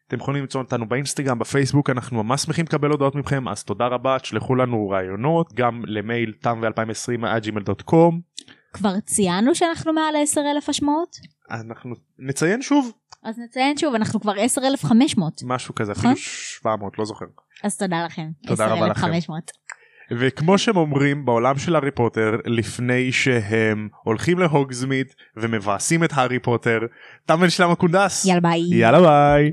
אתם 0.08 0.16
יכולים 0.16 0.42
למצוא 0.42 0.60
אותנו 0.60 0.88
באינסטגרם 0.88 1.38
בפייסבוק 1.38 1.90
אנחנו 1.90 2.22
ממש 2.22 2.42
שמחים 2.42 2.64
לקבל 2.64 2.90
הודעות 2.90 3.14
מכם 3.14 3.48
אז 3.48 3.64
תודה 3.64 3.86
רבה 3.86 4.18
תשלחו 4.18 4.54
לנו 4.54 4.88
רעיונות 4.88 5.52
גם 5.52 5.82
למייל 5.86 6.32
תם 6.40 6.60
ו2020 6.62 7.24
gmail.com 7.44 8.14
כבר 8.72 9.00
ציינו 9.00 9.54
שאנחנו 9.54 9.92
מעל 9.92 10.14
10 10.22 10.40
אלף 10.40 10.68
השמעות? 10.68 11.16
אנחנו 11.50 11.94
נציין 12.18 12.62
שוב 12.62 12.92
אז 13.22 13.38
נציין 13.38 13.78
שוב 13.78 13.94
אנחנו 13.94 14.20
כבר 14.20 14.32
10,500 14.38 15.40
משהו 15.44 15.74
כזה 15.74 15.92
נכון. 15.92 16.10
אפילו 16.10 16.16
700 16.16 16.98
לא 16.98 17.04
זוכר 17.04 17.26
אז 17.64 17.76
תודה 17.76 18.04
לכם. 18.04 18.30
תודה 18.46 18.66
רבה 18.66 18.88
לכם. 18.88 19.00
10,500. 19.06 19.50
וכמו 20.10 20.58
שהם 20.58 20.76
אומרים 20.76 21.24
בעולם 21.24 21.58
של 21.58 21.74
הארי 21.74 21.90
פוטר 21.90 22.36
לפני 22.46 23.12
שהם 23.12 23.88
הולכים 24.04 24.38
להוגזמית 24.38 25.14
ומבאסים 25.36 26.04
את 26.04 26.10
הארי 26.14 26.38
פוטר 26.38 26.78
תם 27.26 27.38
ונשלם 27.40 27.70
הקונדס 27.70 28.24
יאללה 28.26 28.40
ביי. 28.40 28.60
יאללה 28.70 29.00
ביי. 29.00 29.52